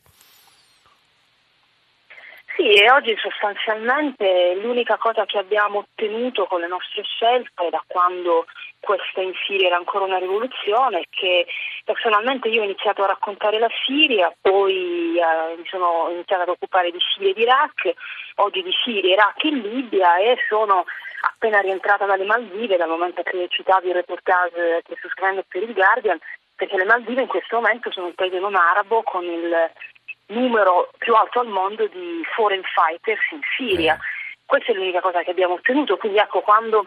Sì, 2.57 2.73
e 2.73 2.89
oggi 2.89 3.15
sostanzialmente 3.21 4.55
l'unica 4.55 4.97
cosa 4.97 5.25
che 5.25 5.37
abbiamo 5.37 5.85
ottenuto 5.85 6.47
con 6.47 6.59
le 6.59 6.67
nostre 6.67 7.03
scelte 7.03 7.69
da 7.69 7.83
quando 7.85 8.47
questa 8.79 9.21
in 9.21 9.31
Siria 9.45 9.67
era 9.67 9.75
ancora 9.77 10.05
una 10.05 10.17
rivoluzione, 10.17 11.05
che 11.11 11.45
personalmente 11.85 12.47
io 12.47 12.61
ho 12.61 12.63
iniziato 12.63 13.03
a 13.03 13.13
raccontare 13.13 13.59
la 13.59 13.69
Siria, 13.85 14.33
poi 14.41 15.19
eh, 15.19 15.55
mi 15.55 15.67
sono 15.67 16.09
iniziata 16.09 16.41
ad 16.41 16.49
occupare 16.49 16.89
di 16.89 16.97
Siria 17.13 17.29
e 17.29 17.33
di 17.35 17.41
Iraq, 17.41 17.93
oggi 18.37 18.63
di 18.63 18.73
Siria, 18.83 19.13
Iraq 19.13 19.43
e 19.43 19.51
Libia 19.51 20.17
e 20.17 20.37
sono 20.49 20.85
appena 21.29 21.59
rientrata 21.59 22.05
dalle 22.05 22.25
Maldive 22.25 22.77
dal 22.77 22.89
momento 22.89 23.21
che 23.21 23.45
citavi 23.49 23.89
il 23.89 23.93
reportage 23.93 24.81
che 24.83 24.95
sto 24.97 25.09
scrivendo 25.09 25.43
per 25.47 25.61
il 25.61 25.73
Guardian, 25.73 26.17
perché 26.55 26.75
le 26.75 26.85
Maldive 26.85 27.21
in 27.21 27.27
questo 27.27 27.57
momento 27.57 27.91
sono 27.91 28.07
un 28.07 28.15
paese 28.15 28.39
non 28.39 28.55
arabo 28.55 29.03
con 29.03 29.23
il 29.23 29.69
numero 30.27 30.89
più 30.97 31.13
alto 31.13 31.39
al 31.39 31.47
mondo 31.47 31.87
di 31.87 32.21
foreign 32.35 32.61
fighters 32.63 33.21
in 33.31 33.41
Siria. 33.55 33.95
Eh. 33.95 33.99
Questa 34.45 34.71
è 34.71 34.75
l'unica 34.75 35.01
cosa 35.01 35.23
che 35.23 35.31
abbiamo 35.31 35.55
ottenuto, 35.55 35.97
quindi 35.97 36.19
ecco 36.19 36.41
quando 36.41 36.85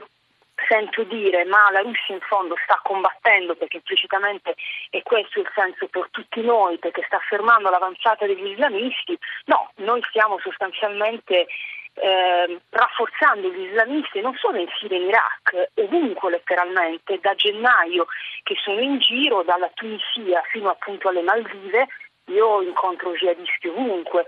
sento 0.69 1.03
dire 1.05 1.45
ma 1.45 1.71
la 1.71 1.81
Russia 1.81 2.15
in 2.15 2.21
fondo 2.21 2.55
sta 2.65 2.79
combattendo 2.83 3.55
perché 3.55 3.77
implicitamente 3.77 4.55
è 4.91 5.03
questo 5.03 5.41
il 5.41 5.51
senso 5.55 5.87
per 5.89 6.09
tutti 6.11 6.43
noi 6.43 6.79
perché 6.79 7.03
sta 7.07 7.19
fermando 7.19 7.71
l'avanzata 7.71 8.27
degli 8.27 8.47
islamisti, 8.47 9.19
no, 9.47 9.71
noi 9.77 10.03
stiamo 10.09 10.39
sostanzialmente 10.39 11.47
eh, 11.95 12.61
rafforzando 12.71 13.49
gli 13.49 13.67
islamisti 13.67 14.21
non 14.21 14.35
solo 14.37 14.59
in 14.59 14.69
Siria 14.79 14.97
e 14.97 15.01
in 15.01 15.09
Iraq, 15.09 15.71
ovunque 15.75 16.31
letteralmente, 16.31 17.19
da 17.21 17.35
gennaio 17.35 18.07
che 18.43 18.55
sono 18.63 18.81
in 18.81 18.99
giro, 18.99 19.43
dalla 19.43 19.71
Tunisia 19.75 20.43
fino 20.51 20.71
appunto 20.71 21.09
alle 21.09 21.23
Maldive, 21.23 21.89
io 22.33 22.63
incontro 22.63 23.13
jihadisti 23.13 23.69
ovunque. 23.69 24.27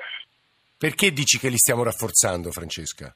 Perché 0.77 1.13
dici 1.13 1.39
che 1.39 1.49
li 1.49 1.57
stiamo 1.57 1.85
rafforzando, 1.85 2.51
Francesca? 2.51 3.15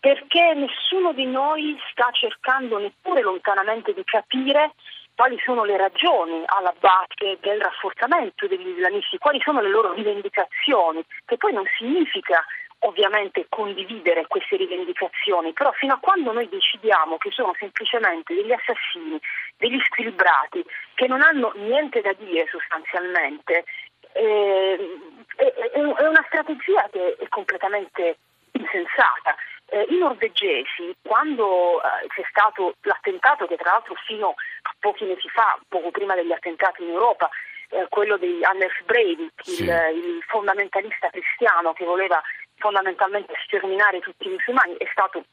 perché 0.00 0.54
nessuno 0.54 1.12
di 1.12 1.26
noi 1.26 1.76
sta 1.90 2.08
cercando 2.12 2.78
neppure 2.78 3.20
lontanamente 3.20 3.92
di 3.92 4.02
capire 4.04 4.72
quali 5.14 5.36
sono 5.44 5.64
le 5.64 5.76
ragioni 5.76 6.42
alla 6.46 6.72
base 6.78 7.38
del 7.40 7.60
rafforzamento 7.60 8.46
degli 8.46 8.68
islamisti, 8.68 9.18
quali 9.18 9.40
sono 9.42 9.60
le 9.60 9.68
loro 9.68 9.92
rivendicazioni, 9.92 11.04
che 11.24 11.36
poi 11.36 11.52
non 11.52 11.64
significa 11.76 12.44
ovviamente 12.80 13.46
condividere 13.48 14.26
queste 14.26 14.56
rivendicazioni, 14.56 15.52
però 15.52 15.72
fino 15.72 15.94
a 15.94 15.98
quando 15.98 16.32
noi 16.32 16.48
decidiamo 16.48 17.16
che 17.16 17.30
sono 17.30 17.54
semplicemente 17.58 18.34
degli 18.34 18.52
assassini, 18.52 19.18
degli 19.56 19.80
squilibrati, 19.80 20.64
che 20.94 21.06
non 21.06 21.22
hanno 21.22 21.52
niente 21.56 22.00
da 22.00 22.12
dire 22.12 22.46
sostanzialmente, 22.50 23.64
eh, 24.12 24.98
è, 25.36 25.80
una 25.80 26.24
strategia 26.26 26.88
che 26.90 27.16
è 27.18 27.28
completamente 27.28 28.18
insensata. 28.52 29.36
Eh, 29.70 29.86
I 29.90 29.98
norvegesi, 29.98 30.94
quando 31.02 31.82
eh, 31.82 32.06
c'è 32.08 32.22
stato 32.30 32.74
l'attentato, 32.82 33.46
che 33.46 33.56
tra 33.56 33.72
l'altro 33.72 33.94
fino 34.06 34.28
a 34.62 34.74
pochi 34.78 35.04
mesi 35.04 35.28
fa, 35.28 35.58
poco 35.68 35.90
prima 35.90 36.14
degli 36.14 36.32
attentati 36.32 36.82
in 36.82 36.90
Europa, 36.90 37.28
eh, 37.70 37.86
quello 37.90 38.16
di 38.16 38.42
Anders 38.42 38.82
Breivik, 38.84 39.42
sì. 39.42 39.64
il, 39.64 39.68
il, 39.68 40.24
fondamentalista 40.26 41.10
cristiano 41.10 41.74
che 41.74 41.84
voleva 41.84 42.20
fondamentalmente 42.58 43.32
sterminare 43.44 44.00
tutti 44.00 44.26
i 44.26 44.30
musulmani, 44.30 44.76
è 44.76 44.88
stato 44.90 45.24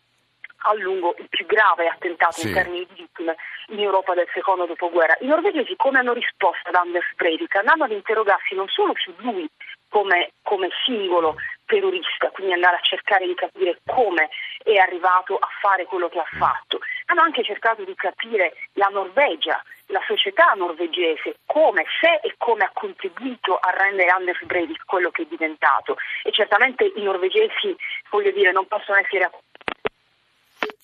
a 0.67 0.73
lungo 0.73 1.13
il 1.17 1.27
più 1.29 1.45
grave 1.45 1.87
attentato 1.87 2.39
sì. 2.39 2.47
in 2.47 2.53
termini 2.53 2.87
di 2.87 3.01
vittime 3.01 3.35
in 3.67 3.79
Europa 3.79 4.13
del 4.13 4.27
secondo 4.33 4.65
dopoguerra. 4.65 5.17
I 5.19 5.27
norvegesi 5.27 5.75
come 5.75 5.99
hanno 5.99 6.13
risposto 6.13 6.67
ad 6.69 6.75
Anders 6.75 7.05
Breivik? 7.15 7.55
Andando 7.55 7.83
ad 7.83 7.91
interrogarsi 7.91 8.55
non 8.55 8.67
solo 8.67 8.93
su 8.95 9.13
lui 9.17 9.47
come, 9.89 10.31
come 10.41 10.69
singolo 10.83 11.35
terrorista, 11.65 12.29
quindi 12.29 12.53
andare 12.53 12.77
a 12.77 12.81
cercare 12.81 13.25
di 13.25 13.33
capire 13.33 13.79
come 13.85 14.29
è 14.63 14.75
arrivato 14.75 15.37
a 15.37 15.47
fare 15.61 15.85
quello 15.85 16.09
che 16.09 16.19
ha 16.19 16.27
fatto. 16.37 16.79
Hanno 17.07 17.21
anche 17.21 17.43
cercato 17.43 17.83
di 17.83 17.95
capire 17.95 18.53
la 18.73 18.87
Norvegia, 18.91 19.61
la 19.87 20.01
società 20.05 20.53
norvegese, 20.55 21.37
come, 21.45 21.85
se 21.99 22.19
e 22.21 22.35
come 22.37 22.63
ha 22.63 22.71
contribuito 22.73 23.55
a 23.55 23.69
rendere 23.71 24.09
Anders 24.09 24.43
Breivik 24.43 24.85
quello 24.85 25.11
che 25.11 25.23
è 25.23 25.25
diventato. 25.25 25.97
E 26.23 26.31
certamente 26.31 26.91
i 26.95 27.01
norvegesi, 27.01 27.75
voglio 28.09 28.31
dire, 28.31 28.51
non 28.51 28.67
possono 28.67 28.97
essere 28.97 29.29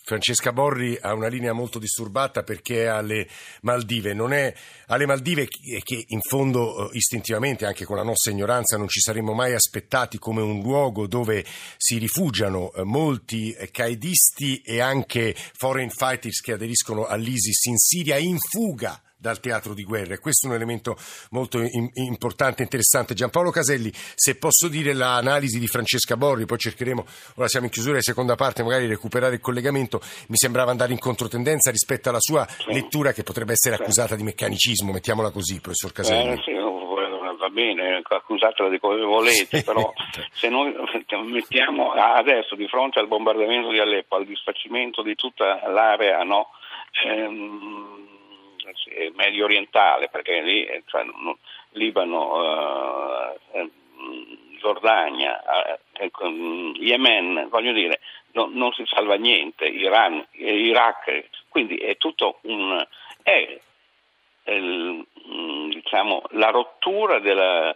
Francesca 0.04 0.52
Borri 0.52 0.98
ha 1.00 1.14
una 1.14 1.28
linea 1.28 1.54
molto 1.54 1.80
disturbata 1.80 2.44
perché 2.44 2.84
è 2.84 2.88
alle 2.88 3.28
Maldive. 3.62 4.14
Non 4.14 4.34
è 4.34 4.54
alle 4.88 5.06
Maldive 5.06 5.48
che 5.48 6.06
in 6.08 6.20
fondo 6.22 6.90
eh, 6.90 6.98
istintivamente, 6.98 7.66
anche 7.66 7.86
con 7.86 7.98
la 7.98 8.04
nostra 8.04 8.32
ignoranza, 8.32 8.78
non 8.78 8.88
ci 8.88 9.00
saremmo 9.00 9.34
mai 9.34 9.54
aspettati 9.54 10.18
come 10.18 10.42
un 10.42 10.62
luogo 10.62 11.08
dove 11.08 11.46
si 11.78 11.98
rifugiano 11.98 12.74
eh, 12.74 12.84
molti 12.84 13.56
qaedisti 13.72 14.62
e 14.62 14.80
anche 14.80 15.36
foreign 15.36 15.90
fighters 15.90 16.42
che 16.42 16.54
aderiscono 16.54 17.06
all'ISIS 17.06 17.66
in 17.66 17.78
Siria 17.78 18.18
in 18.18 18.38
fuga 18.38 19.02
dal 19.22 19.40
teatro 19.40 19.76
di 19.76 19.84
guerra. 19.84 20.16
E 20.16 20.20
questo 20.20 20.48
è 20.48 20.50
un 20.50 20.56
elemento 20.56 20.98
molto 21.30 21.60
in, 21.60 21.90
importante 21.94 22.62
e 22.62 22.64
interessante. 22.64 23.14
Giampaolo 23.14 23.52
Caselli, 23.52 23.92
se 23.94 24.38
posso 24.38 24.68
dire 24.68 24.94
l'analisi 24.94 25.60
di 25.60 25.68
Francesca 25.68 26.18
Borri, 26.18 26.46
poi 26.46 26.58
cercheremo, 26.58 27.06
ora 27.36 27.48
siamo 27.48 27.68
in 27.68 27.72
chiusura 27.72 27.98
di 27.98 28.04
seconda 28.04 28.36
parte, 28.36 28.64
magari 28.64 28.88
recuperare 28.88 29.36
il 29.36 29.42
collegamento, 29.42 30.02
mi 30.28 30.38
sembrava 30.38 30.72
andare 30.72 30.92
in 30.92 31.00
controtendenza 31.00 31.70
rispetto 31.70 32.10
alla 32.10 32.20
sua 32.20 32.48
sì. 32.48 32.74
lettura 32.74 33.12
che 33.12 33.22
potrebbe 33.22 33.52
essere 33.52 33.76
accusata 33.76 34.16
di 34.16 34.24
meccanicismo, 34.24 34.92
mettiamola 34.92 35.30
così, 35.30 35.62
professor 35.62 35.92
Caselli. 35.92 36.34
Eh, 36.34 36.42
sì, 36.44 36.52
va 37.42 37.50
bene, 37.50 38.02
accusatela 38.04 38.70
di 38.70 38.80
come 38.80 39.02
volete, 39.02 39.58
sì. 39.58 39.64
però 39.64 39.92
se 40.32 40.48
noi 40.50 40.74
mettiamo 41.26 41.92
adesso 41.92 42.56
di 42.56 42.68
fronte 42.68 43.00
al 43.00 43.08
bombardamento 43.08 43.70
di 43.70 43.80
Aleppo, 43.80 44.16
al 44.16 44.26
disfacimento 44.26 45.02
di 45.02 45.16
tutta 45.16 45.68
l'area 45.68 46.22
no, 46.24 46.50
ehm, 47.04 48.11
medio 49.14 49.46
orientale, 49.46 50.10
perché 50.10 50.42
lì, 50.42 50.66
eh, 50.66 50.84
cioè, 50.86 51.06
Libano, 51.72 53.34
eh, 53.52 53.70
Giordania, 54.60 55.42
eh, 55.66 56.12
Yemen, 56.76 57.48
voglio 57.50 57.74
dire, 57.74 58.00
no, 58.34 58.50
non 58.52 58.72
si 58.74 58.84
salva 58.86 59.16
niente, 59.16 59.66
Iran, 59.66 60.26
Iraq, 60.32 61.30
quindi 61.50 61.78
è 61.78 61.98
tutto 61.98 62.40
un... 62.44 62.86
È, 63.24 63.60
è 64.44 64.60
diciamo, 65.70 66.24
la 66.32 66.50
rottura 66.50 67.20
della, 67.20 67.76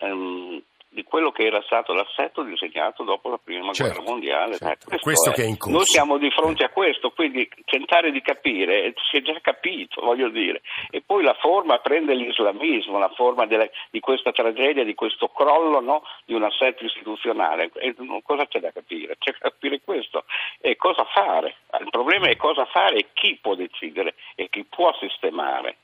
um, 0.00 0.60
di 0.92 1.04
quello 1.04 1.32
che 1.32 1.44
era 1.44 1.62
stato 1.62 1.94
l'assetto 1.94 2.42
disegnato 2.42 3.02
dopo 3.02 3.30
la 3.30 3.38
prima 3.42 3.72
certo, 3.72 3.94
guerra 3.94 4.10
mondiale. 4.10 4.56
Certo. 4.58 4.86
Questo 4.86 5.04
questo 5.04 5.30
è. 5.30 5.32
Che 5.32 5.42
è 5.42 5.46
in 5.46 5.56
corso. 5.56 5.76
Noi 5.76 5.86
siamo 5.86 6.18
di 6.18 6.30
fronte 6.30 6.64
a 6.64 6.68
questo, 6.68 7.10
quindi 7.10 7.48
tentare 7.64 8.12
di 8.12 8.20
capire, 8.20 8.92
si 9.10 9.16
è 9.16 9.22
già 9.22 9.38
capito, 9.40 10.02
voglio 10.02 10.28
dire, 10.28 10.60
e 10.90 11.02
poi 11.04 11.22
la 11.22 11.34
forma 11.40 11.78
prende 11.78 12.14
l'islamismo, 12.14 12.98
la 12.98 13.08
forma 13.08 13.46
delle, 13.46 13.70
di 13.90 14.00
questa 14.00 14.32
tragedia, 14.32 14.84
di 14.84 14.94
questo 14.94 15.28
crollo 15.28 15.80
no, 15.80 16.02
di 16.26 16.34
un 16.34 16.42
assetto 16.42 16.84
istituzionale. 16.84 17.70
E, 17.74 17.94
cosa 18.22 18.46
c'è 18.46 18.60
da 18.60 18.70
capire? 18.70 19.16
C'è 19.18 19.32
da 19.32 19.48
capire 19.48 19.80
questo 19.80 20.24
e 20.60 20.76
cosa 20.76 21.04
fare. 21.04 21.56
Il 21.80 21.90
problema 21.90 22.28
è 22.28 22.36
cosa 22.36 22.66
fare 22.66 22.96
e 22.96 23.06
chi 23.14 23.38
può 23.40 23.54
decidere 23.54 24.14
e 24.34 24.48
chi 24.50 24.64
può 24.64 24.94
sistemare 25.00 25.78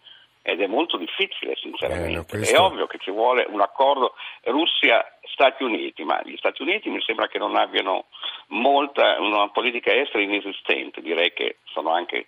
ed 0.49 0.63
è 0.63 0.67
molto 0.67 0.97
difficile 0.97 1.55
sinceramente. 1.57 2.21
Eh, 2.21 2.25
questo... 2.25 2.57
È 2.57 2.59
ovvio 2.59 2.87
che 2.87 2.97
ci 2.99 3.11
vuole 3.11 3.45
un 3.47 3.61
accordo 3.61 4.15
Russia-Stati 4.45 5.63
Uniti, 5.63 6.05
ma 6.05 6.23
gli 6.25 6.37
Stati 6.39 6.63
Uniti 6.63 6.89
mi 6.89 7.03
sembra 7.03 7.29
che 7.29 7.37
non 7.37 7.55
abbiano 7.55 8.07
molta, 8.49 9.21
una 9.21 9.51
politica 9.51 9.95
estera 9.95 10.23
inesistente, 10.23 11.03
direi 11.03 11.35
che 11.35 11.59
sono 11.65 11.93
anche... 11.93 12.25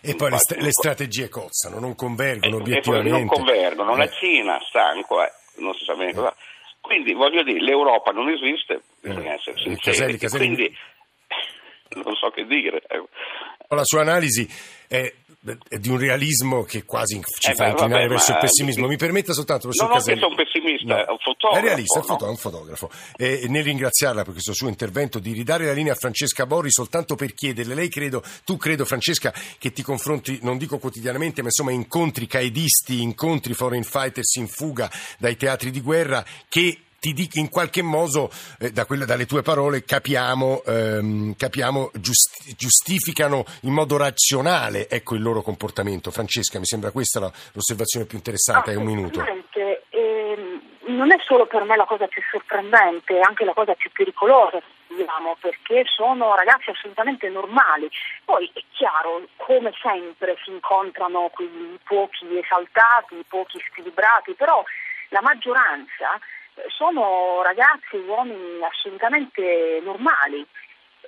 E 0.00 0.14
poi 0.16 0.30
le, 0.30 0.38
st- 0.38 0.56
le, 0.56 0.70
strategie 0.70 1.28
cozzano, 1.28 1.78
non 1.78 1.94
convergono 1.94 2.56
e, 2.56 2.60
obiettivamente. 2.60 3.10
non 3.10 3.26
convergono, 3.26 3.92
eh. 3.92 3.98
la 3.98 4.08
Cina 4.08 4.58
sta 4.60 4.88
ancora, 4.88 5.30
non 5.56 5.74
si 5.74 5.84
sa 5.84 5.94
bene 5.94 6.14
cosa... 6.14 6.34
Quindi 6.80 7.12
voglio 7.12 7.42
dire, 7.42 7.60
l'Europa 7.60 8.10
non 8.10 8.30
esiste, 8.30 8.80
bisogna 9.02 9.32
eh. 9.32 9.34
essere 9.34 9.56
sinceri, 9.58 10.16
Caselli, 10.16 10.18
Caselli... 10.18 10.46
quindi 10.46 10.76
non 12.04 12.14
so 12.14 12.30
che 12.30 12.46
dire. 12.46 12.82
La 13.68 13.84
sua 13.84 14.00
analisi 14.00 14.48
è 14.88 15.12
di 15.44 15.90
un 15.90 15.98
realismo 15.98 16.62
che 16.62 16.84
quasi 16.84 17.20
ci 17.38 17.50
eh 17.50 17.54
fa 17.54 17.64
beh, 17.64 17.70
inclinare 17.70 18.02
vabbè, 18.02 18.14
verso 18.14 18.32
il 18.32 18.38
pessimismo. 18.38 18.86
Mi 18.86 18.96
permetta 18.96 19.34
soltanto, 19.34 19.68
professor 19.68 19.88
non 19.88 19.96
Caselli. 19.98 20.18
Che 20.18 20.24
sono 20.24 20.34
pessimista, 20.34 20.94
no. 20.94 21.04
è 21.04 21.10
un 21.10 21.18
fotografo. 21.18 21.58
È 21.58 21.60
realista, 21.60 22.00
no? 22.00 22.18
è 22.18 22.28
un 22.28 22.36
fotografo. 22.36 22.90
E 23.16 23.46
nel 23.48 23.62
ringraziarla 23.62 24.22
per 24.22 24.32
questo 24.32 24.54
suo 24.54 24.68
intervento, 24.68 25.18
di 25.18 25.32
ridare 25.32 25.66
la 25.66 25.72
linea 25.72 25.92
a 25.92 25.96
Francesca 25.96 26.46
Borri 26.46 26.70
soltanto 26.70 27.14
per 27.14 27.34
chiederle, 27.34 27.74
lei 27.74 27.90
credo, 27.90 28.22
tu 28.44 28.56
credo 28.56 28.86
Francesca, 28.86 29.34
che 29.58 29.72
ti 29.72 29.82
confronti, 29.82 30.38
non 30.42 30.56
dico 30.56 30.78
quotidianamente, 30.78 31.42
ma 31.42 31.48
insomma 31.48 31.72
incontri 31.72 32.26
caedisti, 32.26 33.02
incontri 33.02 33.52
foreign 33.52 33.82
fighters 33.82 34.34
in 34.36 34.48
fuga 34.48 34.90
dai 35.18 35.36
teatri 35.36 35.70
di 35.70 35.82
guerra, 35.82 36.24
che 36.48 36.83
ti 37.04 37.12
dico 37.12 37.38
in 37.38 37.50
qualche 37.50 37.82
modo, 37.82 38.30
eh, 38.58 38.70
da 38.70 38.86
quelle, 38.86 39.04
dalle 39.04 39.26
tue 39.26 39.42
parole, 39.42 39.84
capiamo, 39.84 40.62
ehm, 40.64 41.36
capiamo 41.36 41.90
giusti- 41.92 42.54
giustificano 42.56 43.44
in 43.64 43.74
modo 43.74 43.98
razionale 43.98 44.88
ecco, 44.88 45.14
il 45.14 45.20
loro 45.20 45.42
comportamento. 45.42 46.10
Francesca, 46.10 46.58
mi 46.58 46.64
sembra 46.64 46.92
questa 46.92 47.20
la, 47.20 47.30
l'osservazione 47.52 48.06
più 48.06 48.16
interessante. 48.16 48.70
Hai 48.70 48.76
un 48.76 48.86
minuto. 48.86 49.22
Ehm, 49.90 50.62
non 50.96 51.12
è 51.12 51.16
solo 51.26 51.44
per 51.44 51.64
me 51.64 51.76
la 51.76 51.84
cosa 51.84 52.06
più 52.06 52.22
sorprendente, 52.30 53.18
è 53.18 53.20
anche 53.20 53.44
la 53.44 53.52
cosa 53.52 53.74
più 53.74 53.90
pericolosa 53.92 54.62
diciamo, 54.88 55.36
perché 55.40 55.84
sono 55.84 56.34
ragazzi 56.34 56.70
assolutamente 56.70 57.28
normali. 57.28 57.90
Poi 58.24 58.50
è 58.54 58.62
chiaro, 58.72 59.26
come 59.36 59.74
sempre 59.82 60.38
si 60.42 60.50
incontrano 60.50 61.28
quei 61.34 61.78
pochi 61.84 62.38
esaltati, 62.38 63.22
pochi 63.28 63.62
squilibrati, 63.68 64.32
però 64.32 64.64
la 65.10 65.20
maggioranza 65.20 66.18
sono 66.68 67.42
ragazzi, 67.42 67.96
uomini 67.96 68.62
assolutamente 68.62 69.80
normali. 69.82 70.46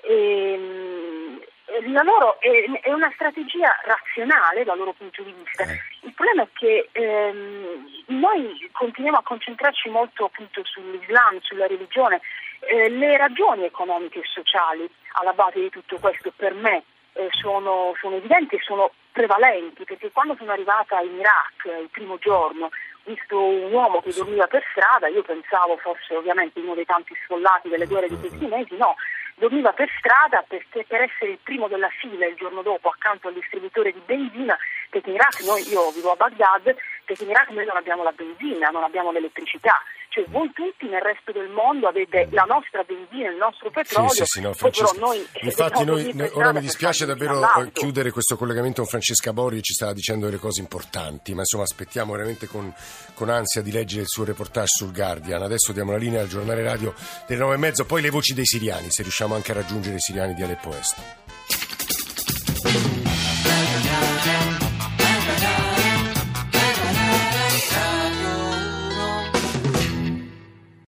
E, 0.02 1.40
la 1.88 2.02
loro 2.02 2.38
è, 2.40 2.80
è, 2.80 2.92
una 2.92 3.10
strategia 3.14 3.74
razionale 3.84 4.64
dal 4.64 4.78
loro 4.78 4.92
punto 4.92 5.22
di 5.22 5.32
vista. 5.32 5.64
Eh. 5.64 5.80
Il 6.02 6.14
problema 6.14 6.42
è 6.42 6.48
che 6.52 6.88
ehm, 6.92 8.04
noi 8.06 8.68
continuiamo 8.72 9.18
a 9.18 9.22
concentrarci 9.22 9.88
molto 9.88 10.26
appunto 10.26 10.62
sull'Islam, 10.64 11.40
sulla 11.40 11.66
religione. 11.66 12.20
Eh, 12.60 12.88
le 12.88 13.16
ragioni 13.16 13.64
economiche 13.64 14.20
e 14.20 14.24
sociali 14.24 14.88
alla 15.12 15.32
base 15.32 15.60
di 15.60 15.70
tutto 15.70 15.98
questo 15.98 16.32
per 16.34 16.54
me 16.54 16.84
eh, 17.14 17.28
sono, 17.30 17.94
sono 18.00 18.16
evidenti 18.16 18.54
e 18.54 18.60
sono 18.62 18.92
prevalenti, 19.12 19.84
perché 19.84 20.10
quando 20.12 20.36
sono 20.36 20.52
arrivata 20.52 21.00
in 21.00 21.18
Iraq 21.18 21.80
il 21.80 21.88
primo 21.90 22.18
giorno 22.18 22.70
visto 23.06 23.38
un 23.38 23.72
uomo 23.72 24.02
che 24.02 24.12
dormiva 24.12 24.46
per 24.46 24.62
strada, 24.70 25.06
io 25.08 25.22
pensavo 25.22 25.76
fosse 25.78 26.14
ovviamente 26.14 26.60
uno 26.60 26.74
dei 26.74 26.84
tanti 26.84 27.14
sfollati 27.24 27.68
delle 27.68 27.86
guerre 27.86 28.08
di 28.08 28.18
questi 28.18 28.46
mesi, 28.46 28.76
no, 28.76 28.96
dormiva 29.36 29.72
per 29.72 29.88
strada 29.98 30.44
perché 30.46 30.84
per 30.84 31.02
essere 31.02 31.32
il 31.32 31.38
primo 31.42 31.68
della 31.68 31.88
fila 32.00 32.26
il 32.26 32.34
giorno 32.36 32.62
dopo 32.62 32.88
accanto 32.88 33.28
al 33.28 33.34
distributore 33.34 33.92
di 33.92 34.02
benzina, 34.04 34.56
perché 34.90 35.10
in 35.10 35.16
Iraq 35.16 35.40
noi, 35.44 35.62
io 35.68 35.90
vivo 35.90 36.12
a 36.12 36.16
Baghdad, 36.16 36.74
perché 37.04 37.22
in 37.22 37.30
Iraq 37.30 37.50
noi 37.50 37.64
non 37.64 37.76
abbiamo 37.76 38.02
la 38.02 38.12
benzina, 38.12 38.68
non 38.70 38.82
abbiamo 38.82 39.12
l'elettricità, 39.12 39.80
cioè 40.16 40.24
voi 40.30 40.50
tutti 40.54 40.88
nel 40.88 41.02
resto 41.02 41.30
del 41.30 41.50
mondo 41.50 41.88
avete 41.88 42.26
la 42.30 42.44
nostra 42.48 42.82
benzina, 42.84 43.28
il 43.28 43.36
nostro 43.36 43.70
petrolio, 43.70 44.08
sì, 44.08 44.24
sì, 44.24 44.40
sì, 44.40 44.40
no, 44.40 44.54
noi, 44.98 45.22
infatti 45.42 45.84
noi, 45.84 46.10
noi, 46.14 46.30
ora 46.32 46.54
mi 46.54 46.60
dispiace 46.60 47.04
davvero 47.04 47.42
eh, 47.42 47.70
chiudere 47.72 48.10
questo 48.10 48.38
collegamento 48.38 48.80
con 48.80 48.88
Francesca 48.88 49.34
Borri, 49.34 49.60
ci 49.60 49.74
stava 49.74 49.92
dicendo 49.92 50.24
delle 50.24 50.38
cose 50.38 50.62
importanti, 50.62 51.34
ma 51.34 51.40
insomma 51.40 51.64
aspettiamo 51.64 52.12
veramente 52.12 52.46
con, 52.46 52.72
con 53.12 53.28
ansia 53.28 53.60
di 53.60 53.70
leggere 53.70 54.02
il 54.02 54.08
suo 54.08 54.24
reportage 54.24 54.68
sul 54.68 54.94
Guardian. 54.94 55.42
Adesso 55.42 55.72
diamo 55.72 55.90
la 55.90 55.98
linea 55.98 56.22
al 56.22 56.28
giornale 56.28 56.62
radio 56.62 56.94
delle 57.26 57.40
nove 57.40 57.56
e 57.56 57.58
mezzo, 57.58 57.84
poi 57.84 58.00
le 58.00 58.08
voci 58.08 58.32
dei 58.32 58.46
siriani, 58.46 58.86
se 58.88 59.02
riusciamo 59.02 59.34
anche 59.34 59.50
a 59.50 59.54
raggiungere 59.56 59.96
i 59.96 60.00
siriani 60.00 60.32
di 60.32 60.42
Aleppo 60.42 60.70
Est. 60.70 60.96